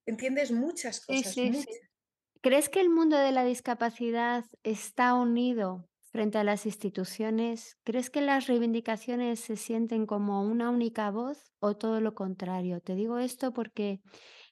entiendes 0.05 0.51
muchas 0.51 1.05
cosas. 1.05 1.35
¿Crees 2.41 2.69
que 2.69 2.81
el 2.81 2.89
mundo 2.89 3.17
de 3.17 3.31
la 3.31 3.43
discapacidad 3.43 4.45
está 4.63 5.13
unido 5.15 5.89
frente 6.11 6.37
a 6.37 6.43
las 6.43 6.65
instituciones? 6.65 7.77
¿Crees 7.83 8.09
que 8.09 8.21
las 8.21 8.47
reivindicaciones 8.47 9.39
se 9.39 9.55
sienten 9.55 10.05
como 10.05 10.43
una 10.43 10.69
única 10.69 11.09
voz 11.09 11.51
o 11.59 11.75
todo 11.75 12.01
lo 12.01 12.13
contrario? 12.13 12.81
Te 12.81 12.95
digo 12.95 13.17
esto 13.19 13.51
porque 13.51 14.01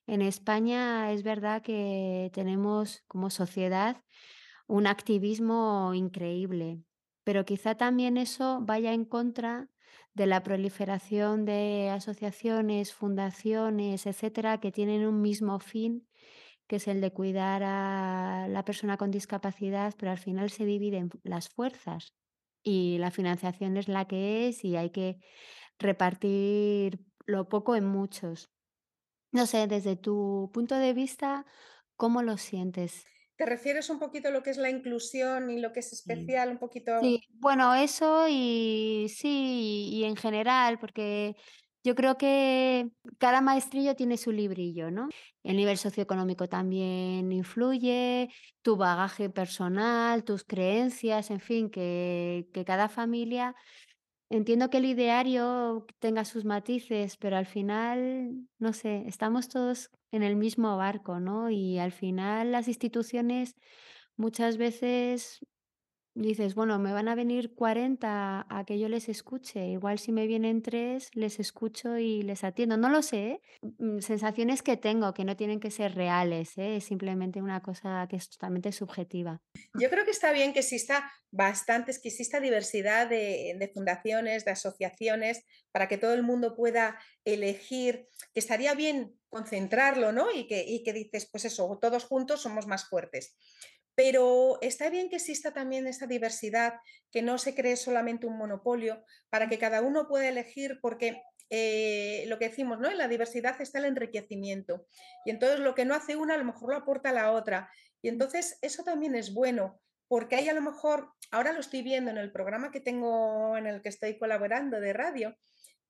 en 0.07 0.21
España 0.21 1.11
es 1.11 1.23
verdad 1.23 1.61
que 1.61 2.31
tenemos 2.33 3.03
como 3.07 3.29
sociedad 3.29 3.97
un 4.67 4.87
activismo 4.87 5.93
increíble, 5.93 6.83
pero 7.23 7.45
quizá 7.45 7.75
también 7.75 8.17
eso 8.17 8.59
vaya 8.61 8.93
en 8.93 9.05
contra 9.05 9.69
de 10.13 10.27
la 10.27 10.43
proliferación 10.43 11.45
de 11.45 11.89
asociaciones, 11.89 12.93
fundaciones, 12.93 14.05
etcétera, 14.05 14.59
que 14.59 14.71
tienen 14.71 15.05
un 15.05 15.21
mismo 15.21 15.59
fin, 15.59 16.07
que 16.67 16.77
es 16.77 16.87
el 16.87 17.01
de 17.01 17.11
cuidar 17.11 17.63
a 17.63 18.47
la 18.49 18.65
persona 18.65 18.97
con 18.97 19.11
discapacidad, 19.11 19.93
pero 19.97 20.11
al 20.11 20.17
final 20.17 20.49
se 20.49 20.65
dividen 20.65 21.09
las 21.23 21.49
fuerzas 21.49 22.13
y 22.63 22.97
la 22.99 23.11
financiación 23.11 23.77
es 23.77 23.87
la 23.87 24.05
que 24.05 24.47
es 24.47 24.63
y 24.63 24.75
hay 24.77 24.91
que 24.91 25.19
repartir 25.79 26.99
lo 27.25 27.49
poco 27.49 27.75
en 27.75 27.85
muchos. 27.85 28.49
No 29.31 29.45
sé, 29.47 29.67
desde 29.67 29.95
tu 29.95 30.51
punto 30.53 30.75
de 30.75 30.93
vista, 30.93 31.45
¿cómo 31.97 32.21
lo 32.23 32.37
sientes? 32.37 33.05
¿Te 33.35 33.45
refieres 33.45 33.89
un 33.89 33.99
poquito 33.99 34.27
a 34.27 34.31
lo 34.31 34.43
que 34.43 34.51
es 34.51 34.57
la 34.57 34.69
inclusión 34.69 35.49
y 35.49 35.59
lo 35.59 35.73
que 35.73 35.79
es 35.79 35.91
especial? 35.93 36.49
Un 36.49 36.59
poquito. 36.59 36.91
Sí, 36.99 37.21
bueno, 37.33 37.73
eso 37.73 38.27
y 38.29 39.07
sí, 39.09 39.89
y 39.91 40.03
en 40.05 40.15
general, 40.15 40.79
porque 40.79 41.35
yo 41.83 41.95
creo 41.95 42.17
que 42.17 42.89
cada 43.17 43.41
maestrillo 43.41 43.95
tiene 43.95 44.17
su 44.17 44.31
librillo, 44.31 44.89
¿no? 44.89 45.09
El 45.43 45.57
nivel 45.57 45.77
socioeconómico 45.77 46.47
también 46.47 47.31
influye, 47.31 48.29
tu 48.61 48.77
bagaje 48.77 49.29
personal, 49.29 50.23
tus 50.23 50.45
creencias, 50.45 51.29
en 51.29 51.41
fin, 51.41 51.69
que, 51.69 52.47
que 52.53 52.63
cada 52.63 52.87
familia 52.87 53.55
Entiendo 54.33 54.71
que 54.71 54.77
el 54.77 54.85
ideario 54.85 55.85
tenga 55.99 56.25
sus 56.25 56.43
matices, 56.43 57.17
pero 57.17 57.37
al 57.37 57.45
final, 57.45 58.47
no 58.57 58.73
sé, 58.73 59.03
estamos 59.05 59.47
todos 59.47 59.91
en 60.11 60.23
el 60.23 60.35
mismo 60.35 60.75
barco, 60.75 61.19
¿no? 61.19 61.51
Y 61.51 61.77
al 61.77 61.91
final 61.91 62.51
las 62.51 62.67
instituciones 62.67 63.55
muchas 64.17 64.57
veces 64.57 65.39
dices, 66.15 66.55
bueno, 66.55 66.77
me 66.79 66.93
van 66.93 67.07
a 67.07 67.15
venir 67.15 67.53
40 67.55 68.45
a 68.49 68.65
que 68.65 68.79
yo 68.79 68.87
les 68.87 69.09
escuche. 69.09 69.67
Igual 69.67 69.99
si 69.99 70.11
me 70.11 70.27
vienen 70.27 70.61
tres, 70.61 71.09
les 71.13 71.39
escucho 71.39 71.97
y 71.97 72.21
les 72.21 72.43
atiendo. 72.43 72.77
No 72.77 72.89
lo 72.89 73.01
sé. 73.01 73.41
Mm, 73.61 73.99
sensaciones 73.99 74.61
que 74.61 74.77
tengo 74.77 75.13
que 75.13 75.25
no 75.25 75.35
tienen 75.35 75.59
que 75.59 75.71
ser 75.71 75.95
reales. 75.95 76.57
¿eh? 76.57 76.77
Es 76.77 76.85
simplemente 76.85 77.41
una 77.41 77.61
cosa 77.61 78.07
que 78.09 78.17
es 78.17 78.29
totalmente 78.29 78.71
subjetiva. 78.71 79.41
Yo 79.73 79.89
creo 79.89 80.05
que 80.05 80.11
está 80.11 80.31
bien 80.31 80.53
que 80.53 80.59
exista 80.59 81.11
bastantes, 81.31 81.99
que 81.99 82.09
exista 82.09 82.39
diversidad 82.39 83.07
de, 83.07 83.71
fundaciones, 83.73 84.45
de 84.45 84.51
asociaciones, 84.51 85.43
para 85.71 85.87
que 85.87 85.97
todo 85.97 86.13
el 86.13 86.21
mundo 86.21 86.55
pueda 86.55 86.99
elegir, 87.25 88.07
que 88.33 88.39
estaría 88.39 88.75
bien 88.75 89.17
concentrarlo, 89.29 90.11
¿no? 90.11 90.31
Y 90.31 90.45
que, 90.45 90.63
y 90.63 90.83
que 90.83 90.93
dices, 90.93 91.27
pues 91.31 91.45
eso, 91.45 91.79
todos 91.81 92.03
juntos 92.03 92.41
somos 92.41 92.67
más 92.67 92.87
fuertes. 92.87 93.35
Pero 93.95 94.57
está 94.61 94.89
bien 94.89 95.09
que 95.09 95.17
exista 95.17 95.53
también 95.53 95.87
esa 95.87 96.07
diversidad, 96.07 96.79
que 97.11 97.21
no 97.21 97.37
se 97.37 97.53
cree 97.53 97.75
solamente 97.75 98.25
un 98.25 98.37
monopolio, 98.37 99.03
para 99.29 99.47
que 99.47 99.59
cada 99.59 99.81
uno 99.81 100.07
pueda 100.07 100.27
elegir, 100.27 100.79
porque 100.81 101.21
eh, 101.49 102.25
lo 102.27 102.39
que 102.39 102.49
decimos, 102.49 102.79
¿no? 102.79 102.89
En 102.89 102.97
la 102.97 103.07
diversidad 103.07 103.61
está 103.61 103.79
el 103.79 103.85
enriquecimiento. 103.85 104.87
Y 105.25 105.29
entonces 105.29 105.59
lo 105.59 105.75
que 105.75 105.85
no 105.85 105.93
hace 105.93 106.15
una, 106.15 106.33
a 106.33 106.37
lo 106.37 106.45
mejor 106.45 106.71
lo 106.71 106.77
aporta 106.77 107.11
la 107.11 107.31
otra. 107.31 107.69
Y 108.01 108.09
entonces 108.09 108.57
eso 108.61 108.83
también 108.83 109.15
es 109.15 109.33
bueno, 109.33 109.79
porque 110.07 110.35
hay 110.35 110.49
a 110.49 110.53
lo 110.53 110.61
mejor, 110.61 111.13
ahora 111.31 111.53
lo 111.53 111.59
estoy 111.59 111.83
viendo 111.83 112.09
en 112.11 112.17
el 112.17 112.31
programa 112.31 112.71
que 112.71 112.79
tengo, 112.79 113.55
en 113.57 113.67
el 113.67 113.81
que 113.81 113.89
estoy 113.89 114.17
colaborando 114.17 114.79
de 114.79 114.93
radio, 114.93 115.37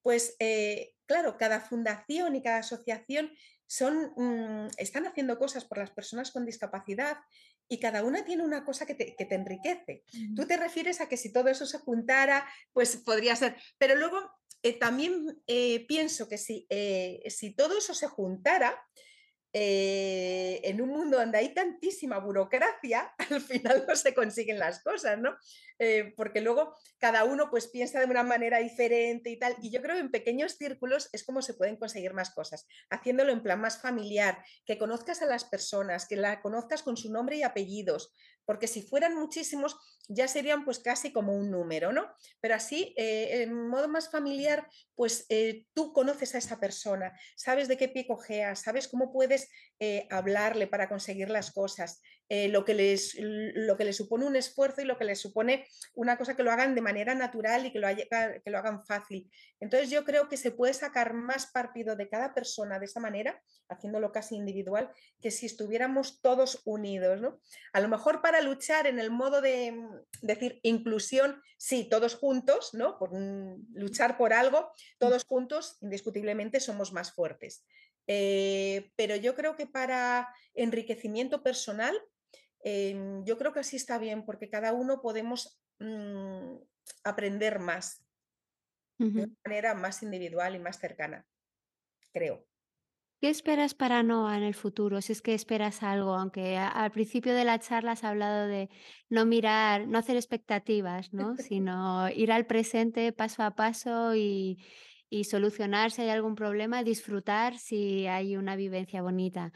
pues 0.01 0.35
eh, 0.39 0.93
claro, 1.05 1.37
cada 1.37 1.61
fundación 1.61 2.35
y 2.35 2.43
cada 2.43 2.57
asociación 2.57 3.31
son, 3.65 4.13
mm, 4.15 4.67
están 4.77 5.07
haciendo 5.07 5.39
cosas 5.39 5.65
por 5.65 5.77
las 5.77 5.91
personas 5.91 6.31
con 6.31 6.45
discapacidad 6.45 7.17
y 7.73 7.79
cada 7.79 8.03
una 8.03 8.23
tiene 8.23 8.43
una 8.43 8.63
cosa 8.63 8.85
que 8.85 8.95
te, 8.95 9.15
enriquece. 9.33 10.03
Tú 10.35 10.45
te 10.45 10.57
refieres 10.57 11.01
a 11.01 11.09
que 11.09 11.17
si 11.17 11.33
todo 11.33 11.49
eso 11.49 11.65
se 11.65 11.79
juntara, 11.79 12.47
pues 12.71 12.97
podría 12.97 13.35
ser, 13.35 13.55
pero 13.77 13.95
luego 13.95 14.31
eh, 14.61 14.77
también 14.77 15.41
eh, 15.47 15.85
pienso 15.87 16.27
que 16.27 16.37
si, 16.37 16.67
si 17.27 17.55
todo 17.55 17.77
eso 17.77 17.93
se 17.93 18.07
juntara, 18.07 18.79
eh, 19.55 20.61
en 20.63 20.81
un 20.81 20.89
mundo 20.89 21.19
donde 21.19 21.37
hay 21.37 21.53
tantísima 21.53 22.17
burocracia, 22.17 23.13
al 23.29 23.39
final 23.39 23.85
no 23.87 23.95
se 23.95 24.15
consiguen 24.15 24.57
las 24.57 24.81
cosas, 24.81 25.19
¿no? 25.19 25.37
Eh, 25.77 26.11
porque 26.17 26.41
luego 26.41 26.75
cada 27.03 27.25
uno 27.25 27.49
pues 27.49 27.67
piensa 27.67 27.99
de 27.99 28.05
una 28.05 28.23
manera 28.23 28.59
diferente 28.59 29.29
y 29.29 29.37
tal. 29.37 29.57
Y 29.61 29.71
yo 29.71 29.81
creo 29.81 29.95
que 29.95 29.99
en 29.99 30.09
pequeños 30.09 30.53
círculos 30.53 31.09
es 31.11 31.25
como 31.25 31.41
se 31.41 31.53
pueden 31.53 31.75
conseguir 31.75 32.13
más 32.13 32.33
cosas, 32.33 32.65
haciéndolo 32.89 33.33
en 33.33 33.43
plan 33.43 33.59
más 33.59 33.81
familiar, 33.81 34.41
que 34.65 34.77
conozcas 34.77 35.21
a 35.21 35.25
las 35.25 35.43
personas, 35.43 36.07
que 36.07 36.15
la 36.15 36.41
conozcas 36.41 36.81
con 36.81 36.95
su 36.95 37.11
nombre 37.11 37.35
y 37.35 37.43
apellidos, 37.43 38.13
porque 38.45 38.67
si 38.67 38.83
fueran 38.83 39.15
muchísimos 39.15 39.75
ya 40.07 40.29
serían 40.29 40.63
pues 40.63 40.79
casi 40.79 41.11
como 41.11 41.33
un 41.35 41.51
número, 41.51 41.91
¿no? 41.91 42.09
Pero 42.39 42.55
así, 42.55 42.93
eh, 42.97 43.43
en 43.43 43.67
modo 43.67 43.89
más 43.89 44.09
familiar, 44.09 44.65
pues 44.95 45.27
tú 45.73 45.91
conoces 45.91 46.35
a 46.35 46.37
esa 46.37 46.59
persona, 46.59 47.17
sabes 47.35 47.67
de 47.67 47.77
qué 47.77 47.89
pie 47.89 48.07
cojeas, 48.07 48.61
sabes 48.61 48.87
cómo 48.87 49.11
puedes 49.11 49.49
eh, 49.79 50.07
hablarle 50.09 50.67
para 50.67 50.87
conseguir 50.87 51.29
las 51.29 51.51
cosas, 51.51 52.01
eh, 52.35 52.47
lo, 52.47 52.65
que 52.65 52.73
les, 52.73 53.15
lo 53.19 53.77
que 53.77 53.85
les 53.85 53.95
supone 53.95 54.25
un 54.25 54.35
esfuerzo 54.35 54.81
y 54.81 54.85
lo 54.85 54.97
que 54.97 55.03
les 55.03 55.21
supone 55.21 55.67
una 55.93 56.17
cosa 56.17 56.35
que 56.35 56.41
lo 56.41 56.51
hagan 56.51 56.73
de 56.73 56.81
manera 56.81 57.13
natural 57.13 57.67
y 57.67 57.71
que 57.71 57.77
lo, 57.77 57.87
que 57.87 58.49
lo 58.49 58.57
hagan 58.57 58.83
fácil. 58.87 59.29
Entonces 59.59 59.91
yo 59.91 60.03
creo 60.03 60.27
que 60.29 60.37
se 60.37 60.49
puede 60.49 60.73
sacar 60.73 61.13
más 61.13 61.51
partido 61.51 61.95
de 61.95 62.09
cada 62.09 62.33
persona 62.33 62.79
de 62.79 62.85
esa 62.85 62.99
manera, 62.99 63.39
haciéndolo 63.69 64.11
casi 64.11 64.35
individual, 64.35 64.91
que 65.21 65.29
si 65.29 65.45
estuviéramos 65.45 66.21
todos 66.21 66.63
unidos. 66.65 67.21
¿no? 67.21 67.39
A 67.71 67.79
lo 67.81 67.87
mejor 67.87 68.23
para 68.23 68.41
luchar 68.41 68.87
en 68.87 68.97
el 68.97 69.11
modo 69.11 69.39
de 69.39 69.71
mm, 69.73 69.99
decir 70.23 70.59
inclusión, 70.63 71.39
sí, 71.59 71.87
todos 71.87 72.15
juntos, 72.15 72.73
¿no? 72.73 72.97
por 72.97 73.11
luchar 73.75 74.17
por 74.17 74.33
algo, 74.33 74.71
todos 74.97 75.23
juntos, 75.23 75.77
indiscutiblemente 75.81 76.59
somos 76.59 76.93
más 76.93 77.11
fuertes. 77.11 77.63
Eh, 78.07 78.91
pero 78.95 79.15
yo 79.15 79.35
creo 79.35 79.55
que 79.55 79.67
para 79.67 80.27
enriquecimiento 80.55 81.43
personal, 81.43 81.95
em, 82.63 83.23
yo 83.25 83.37
creo 83.37 83.53
que 83.53 83.59
así 83.59 83.75
está 83.75 83.97
bien, 83.97 84.25
porque 84.25 84.49
cada 84.49 84.73
uno 84.73 85.01
podemos 85.01 85.59
mm, 85.79 86.55
aprender 87.03 87.59
más 87.59 88.05
de 88.97 89.23
una 89.23 89.33
manera 89.45 89.73
más 89.73 90.01
individual 90.03 90.55
y 90.55 90.59
más 90.59 90.79
cercana, 90.79 91.25
creo. 92.11 92.47
¿Qué 93.23 93.29
esperas 93.29 93.73
para 93.73 94.03
Noah 94.03 94.37
en 94.37 94.43
el 94.43 94.53
futuro? 94.53 95.01
Si 95.01 95.13
es 95.13 95.21
que 95.21 95.33
esperas 95.33 95.81
algo, 95.81 96.13
aunque 96.13 96.57
al 96.57 96.91
principio 96.91 97.33
de 97.33 97.45
la 97.45 97.57
charla 97.57 97.93
has 97.93 98.03
hablado 98.03 98.47
de 98.47 98.69
no 99.09 99.25
mirar, 99.25 99.87
no 99.87 99.97
hacer 99.97 100.17
expectativas, 100.17 101.13
¿no? 101.13 101.37
sino 101.37 102.09
ir 102.09 102.33
al 102.33 102.45
presente 102.45 103.13
paso 103.13 103.43
a 103.43 103.55
paso 103.55 104.13
y, 104.13 104.57
y 105.09 105.23
solucionar 105.23 105.91
si 105.91 106.01
hay 106.01 106.09
algún 106.09 106.35
problema, 106.35 106.83
disfrutar 106.83 107.57
si 107.57 108.07
hay 108.07 108.35
una 108.35 108.57
vivencia 108.57 109.01
bonita. 109.01 109.53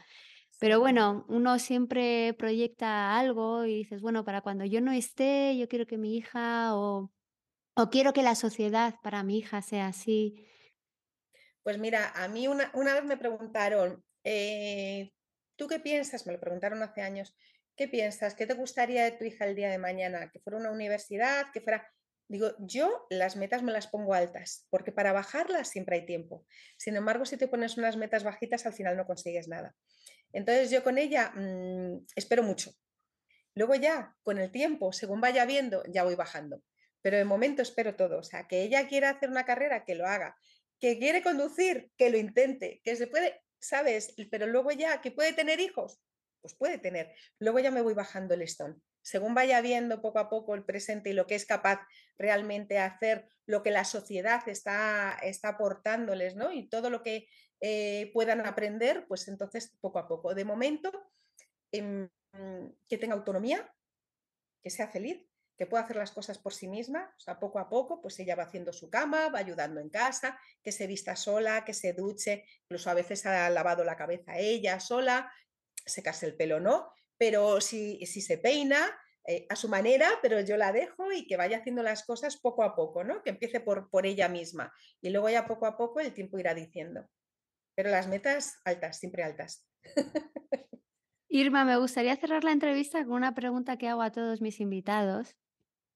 Pero 0.58 0.80
bueno, 0.80 1.24
uno 1.28 1.58
siempre 1.58 2.34
proyecta 2.34 3.16
algo 3.16 3.64
y 3.64 3.76
dices, 3.76 4.00
bueno, 4.00 4.24
para 4.24 4.40
cuando 4.40 4.64
yo 4.64 4.80
no 4.80 4.92
esté, 4.92 5.56
yo 5.56 5.68
quiero 5.68 5.86
que 5.86 5.98
mi 5.98 6.16
hija 6.16 6.76
o, 6.76 7.12
o 7.74 7.90
quiero 7.90 8.12
que 8.12 8.22
la 8.22 8.34
sociedad 8.34 8.96
para 9.02 9.22
mi 9.22 9.38
hija 9.38 9.62
sea 9.62 9.86
así. 9.86 10.46
Pues 11.62 11.78
mira, 11.78 12.12
a 12.14 12.26
mí 12.28 12.48
una, 12.48 12.72
una 12.74 12.94
vez 12.94 13.04
me 13.04 13.16
preguntaron, 13.16 14.04
eh, 14.24 15.12
¿tú 15.56 15.68
qué 15.68 15.78
piensas? 15.78 16.26
Me 16.26 16.32
lo 16.32 16.40
preguntaron 16.40 16.82
hace 16.82 17.02
años. 17.02 17.36
¿Qué 17.76 17.86
piensas? 17.86 18.34
¿Qué 18.34 18.46
te 18.46 18.54
gustaría 18.54 19.04
de 19.04 19.12
tu 19.12 19.24
hija 19.24 19.44
el 19.44 19.54
día 19.54 19.70
de 19.70 19.78
mañana? 19.78 20.30
¿Que 20.32 20.40
fuera 20.40 20.58
una 20.58 20.72
universidad? 20.72 21.52
¿Que 21.52 21.60
fuera...? 21.60 21.88
Digo, 22.28 22.52
yo 22.58 23.06
las 23.08 23.36
metas 23.36 23.62
me 23.62 23.72
las 23.72 23.86
pongo 23.86 24.12
altas, 24.12 24.66
porque 24.68 24.92
para 24.92 25.12
bajarlas 25.12 25.68
siempre 25.68 25.96
hay 25.96 26.06
tiempo. 26.06 26.46
Sin 26.76 26.94
embargo, 26.94 27.24
si 27.24 27.38
te 27.38 27.48
pones 27.48 27.78
unas 27.78 27.96
metas 27.96 28.22
bajitas, 28.22 28.66
al 28.66 28.74
final 28.74 28.96
no 28.96 29.06
consigues 29.06 29.48
nada. 29.48 29.74
Entonces 30.32 30.70
yo 30.70 30.84
con 30.84 30.98
ella 30.98 31.32
mm, 31.34 32.04
espero 32.16 32.42
mucho. 32.42 32.72
Luego 33.54 33.74
ya, 33.74 34.14
con 34.22 34.38
el 34.38 34.52
tiempo, 34.52 34.92
según 34.92 35.20
vaya 35.20 35.46
viendo, 35.46 35.82
ya 35.86 36.04
voy 36.04 36.14
bajando. 36.14 36.62
Pero 37.00 37.16
de 37.16 37.24
momento 37.24 37.62
espero 37.62 37.96
todo. 37.96 38.18
O 38.18 38.22
sea, 38.22 38.46
que 38.46 38.62
ella 38.62 38.86
quiera 38.88 39.10
hacer 39.10 39.30
una 39.30 39.44
carrera, 39.44 39.84
que 39.84 39.94
lo 39.94 40.06
haga. 40.06 40.36
Que 40.78 40.98
quiere 40.98 41.22
conducir, 41.22 41.90
que 41.96 42.10
lo 42.10 42.18
intente. 42.18 42.80
Que 42.84 42.94
se 42.94 43.06
puede, 43.06 43.40
¿sabes? 43.58 44.14
Pero 44.30 44.46
luego 44.46 44.70
ya, 44.72 45.00
que 45.00 45.10
puede 45.10 45.32
tener 45.32 45.60
hijos, 45.60 46.00
pues 46.40 46.54
puede 46.54 46.78
tener. 46.78 47.14
Luego 47.38 47.58
ya 47.58 47.70
me 47.70 47.80
voy 47.80 47.94
bajando 47.94 48.34
el 48.34 48.40
listón. 48.40 48.82
Según 49.08 49.32
vaya 49.32 49.62
viendo 49.62 50.02
poco 50.02 50.18
a 50.18 50.28
poco 50.28 50.54
el 50.54 50.66
presente 50.66 51.08
y 51.08 51.14
lo 51.14 51.26
que 51.26 51.34
es 51.34 51.46
capaz 51.46 51.80
realmente 52.18 52.78
hacer, 52.78 53.26
lo 53.46 53.62
que 53.62 53.70
la 53.70 53.84
sociedad 53.84 54.46
está, 54.46 55.18
está 55.22 55.48
aportándoles, 55.48 56.36
¿no? 56.36 56.52
Y 56.52 56.68
todo 56.68 56.90
lo 56.90 57.02
que 57.02 57.26
eh, 57.62 58.10
puedan 58.12 58.44
aprender, 58.44 59.06
pues 59.08 59.26
entonces 59.28 59.74
poco 59.80 59.98
a 59.98 60.06
poco. 60.06 60.34
De 60.34 60.44
momento, 60.44 60.92
em, 61.72 62.10
que 62.86 62.98
tenga 62.98 63.14
autonomía, 63.14 63.74
que 64.62 64.68
sea 64.68 64.88
feliz, 64.88 65.26
que 65.56 65.64
pueda 65.64 65.84
hacer 65.84 65.96
las 65.96 66.12
cosas 66.12 66.36
por 66.36 66.52
sí 66.52 66.68
misma, 66.68 67.10
o 67.16 67.18
sea, 67.18 67.40
poco 67.40 67.60
a 67.60 67.70
poco, 67.70 68.02
pues 68.02 68.18
ella 68.20 68.36
va 68.36 68.42
haciendo 68.42 68.74
su 68.74 68.90
cama, 68.90 69.30
va 69.30 69.38
ayudando 69.38 69.80
en 69.80 69.88
casa, 69.88 70.38
que 70.62 70.70
se 70.70 70.86
vista 70.86 71.16
sola, 71.16 71.64
que 71.64 71.72
se 71.72 71.94
duche, 71.94 72.44
incluso 72.64 72.90
a 72.90 72.94
veces 72.94 73.24
ha 73.24 73.48
lavado 73.48 73.84
la 73.84 73.96
cabeza 73.96 74.36
ella 74.36 74.78
sola, 74.80 75.32
se 75.86 76.02
case 76.02 76.26
el 76.26 76.36
pelo 76.36 76.60
no, 76.60 76.92
pero 77.18 77.60
si, 77.60 78.04
si 78.06 78.20
se 78.20 78.38
peina 78.38 78.78
eh, 79.26 79.46
a 79.50 79.56
su 79.56 79.68
manera, 79.68 80.08
pero 80.22 80.40
yo 80.40 80.56
la 80.56 80.72
dejo 80.72 81.12
y 81.12 81.26
que 81.26 81.36
vaya 81.36 81.58
haciendo 81.58 81.82
las 81.82 82.04
cosas 82.04 82.38
poco 82.38 82.62
a 82.62 82.74
poco, 82.74 83.04
¿no? 83.04 83.22
Que 83.22 83.30
empiece 83.30 83.60
por, 83.60 83.90
por 83.90 84.06
ella 84.06 84.28
misma 84.28 84.72
y 85.02 85.10
luego 85.10 85.28
ya 85.28 85.46
poco 85.46 85.66
a 85.66 85.76
poco 85.76 86.00
el 86.00 86.14
tiempo 86.14 86.38
irá 86.38 86.54
diciendo. 86.54 87.06
Pero 87.74 87.90
las 87.90 88.08
metas 88.08 88.60
altas, 88.64 88.98
siempre 88.98 89.22
altas. 89.22 89.68
Irma, 91.28 91.66
me 91.66 91.76
gustaría 91.76 92.16
cerrar 92.16 92.42
la 92.42 92.52
entrevista 92.52 93.04
con 93.04 93.12
una 93.12 93.34
pregunta 93.34 93.76
que 93.76 93.88
hago 93.88 94.00
a 94.00 94.12
todos 94.12 94.40
mis 94.40 94.60
invitados 94.60 95.36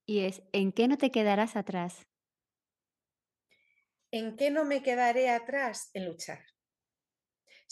y 0.04 0.20
es, 0.20 0.42
¿en 0.52 0.72
qué 0.72 0.88
no 0.88 0.98
te 0.98 1.10
quedarás 1.10 1.56
atrás? 1.56 2.06
¿En 4.10 4.36
qué 4.36 4.50
no 4.50 4.66
me 4.66 4.82
quedaré 4.82 5.30
atrás? 5.30 5.88
En 5.94 6.04
luchar. 6.04 6.51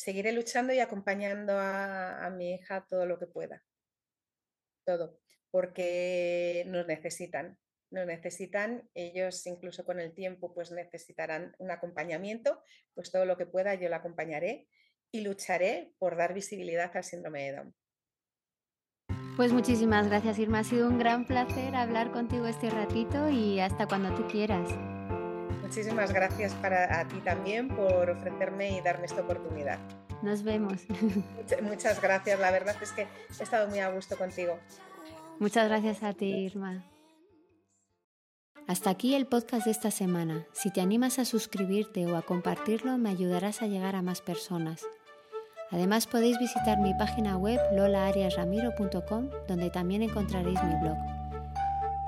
Seguiré 0.01 0.33
luchando 0.33 0.73
y 0.73 0.79
acompañando 0.79 1.59
a, 1.59 2.31
mi 2.35 2.55
hija 2.55 2.87
todo 2.89 3.05
lo 3.05 3.19
que 3.19 3.27
pueda. 3.27 3.63
Todo. 4.87 5.21
Porque 5.51 6.65
nos 6.69 6.87
necesitan. 6.87 7.59
Nos 7.91 8.07
necesitan. 8.07 8.89
Ellos 8.95 9.47
incluso 9.47 9.85
con 9.85 10.01
el 10.01 10.15
tiempo 10.15 10.55
pues 10.55 10.71
necesitarán 10.71 11.55
un 11.59 11.71
acompañamiento. 11.71 12.63
Pues 12.95 13.13
todo 13.13 13.27
lo 13.27 13.37
que 13.37 13.45
pueda 13.45 13.75
yo 13.75 13.91
la 13.91 13.97
acompañaré 13.97 14.69
y 15.13 15.21
lucharé 15.21 15.93
por 15.99 16.17
dar 16.17 16.33
visibilidad 16.33 16.91
al 16.97 17.05
síndrome 17.05 17.43
de 17.43 17.57
Down. 17.57 17.75
Pues 19.37 19.53
muchísimas 19.53 20.09
gracias 20.09 20.39
Irma, 20.39 20.61
ha 20.61 20.65
sido 20.65 20.89
un 20.89 20.99
gran 20.99 21.27
placer 21.27 21.75
hablar 21.77 22.11
contigo 22.11 22.47
este 22.47 22.71
ratito 22.71 23.29
y 23.29 23.61
hasta 23.61 23.87
cuando 23.87 24.15
tú 24.15 24.27
quieras. 24.29 24.71
Muchísimas 25.71 26.13
gracias 26.13 26.53
para 26.55 26.99
a 26.99 27.07
ti 27.07 27.21
también 27.21 27.69
por 27.69 28.11
ofrecerme 28.11 28.77
y 28.77 28.81
darme 28.81 29.07
esta 29.07 29.21
oportunidad. 29.21 29.79
Nos 30.21 30.43
vemos. 30.43 30.83
Muchas 31.63 32.03
gracias, 32.03 32.41
la 32.41 32.51
verdad 32.51 32.75
es 32.83 32.91
que 32.91 33.03
he 33.03 33.43
estado 33.45 33.69
muy 33.69 33.79
a 33.79 33.89
gusto 33.89 34.19
contigo. 34.19 34.59
Muchas 35.39 35.69
gracias 35.69 36.03
a 36.03 36.13
ti, 36.13 36.27
Irma. 36.27 36.83
Hasta 38.67 38.91
aquí 38.91 39.15
el 39.15 39.29
podcast 39.29 39.67
de 39.67 39.71
esta 39.71 39.93
semana. 39.93 40.45
Si 40.53 40.73
te 40.73 40.81
animas 40.81 41.21
a 41.21 41.25
suscribirte 41.25 42.05
o 42.07 42.17
a 42.17 42.23
compartirlo, 42.23 42.99
me 42.99 43.11
ayudarás 43.11 43.63
a 43.63 43.69
llegar 43.69 43.95
a 43.95 44.03
más 44.03 44.23
personas. 44.23 44.85
Además 45.71 46.09
podéis 46.09 46.37
visitar 46.41 46.81
mi 46.81 46.95
página 46.95 47.37
web 47.37 47.61
lolaariasramiro.com 47.77 49.31
donde 49.47 49.71
también 49.71 50.03
encontraréis 50.03 50.61
mi 50.65 50.75
blog. 50.81 50.99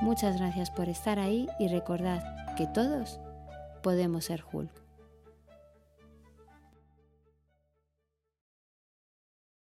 Muchas 0.01 0.37
gracias 0.39 0.73
por 0.73 0.89
estar 0.89 1.21
ahí 1.21 1.47
y 1.61 1.69
recordad 1.69 2.25
que 2.57 2.67
todos 2.67 3.21
podemos 3.83 4.25
ser 4.25 4.43
Hulk. 4.51 4.82